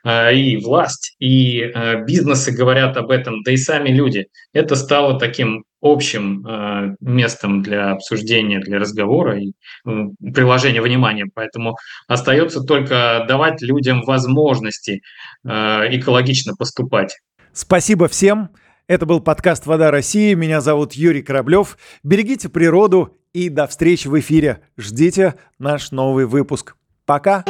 А, 0.02 0.30
и 0.30 0.56
власть, 0.56 1.16
и 1.18 1.62
а, 1.62 1.96
бизнесы 2.02 2.52
говорят 2.52 2.96
об 2.96 3.10
этом, 3.10 3.42
да 3.42 3.52
и 3.52 3.56
сами 3.56 3.88
люди. 3.88 4.26
Это 4.52 4.76
стало 4.76 5.18
таким 5.18 5.64
общим 5.80 6.44
а, 6.46 6.94
местом 7.00 7.62
для 7.62 7.92
обсуждения, 7.92 8.60
для 8.60 8.78
разговора 8.78 9.38
и 9.38 9.52
приложения 9.84 10.80
внимания. 10.80 11.26
Поэтому 11.34 11.76
остается 12.08 12.60
только 12.60 13.24
давать 13.28 13.62
людям 13.62 14.02
возможности 14.02 15.02
экологично 15.44 16.54
поступать. 16.56 17.18
Спасибо 17.52 18.08
всем. 18.08 18.50
Это 18.86 19.06
был 19.06 19.20
подкаст 19.20 19.66
«Вода 19.66 19.90
России». 19.90 20.34
Меня 20.34 20.60
зовут 20.60 20.92
Юрий 20.92 21.22
Кораблев. 21.22 21.78
Берегите 22.02 22.48
природу 22.48 23.18
и 23.32 23.48
до 23.48 23.66
встречи 23.66 24.08
в 24.08 24.18
эфире. 24.20 24.60
Ждите 24.76 25.34
наш 25.58 25.90
новый 25.90 26.26
выпуск. 26.26 26.76
Пока! 27.06 27.44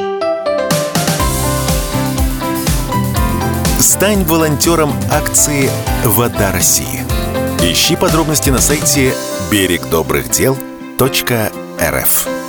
Стань 3.78 4.24
волонтером 4.24 4.92
акции 5.10 5.70
«Вода 6.04 6.52
России». 6.52 7.04
Ищи 7.60 7.96
подробности 7.96 8.50
на 8.50 8.58
сайте 8.58 9.14
берегдобрыхдел.рф. 9.50 12.43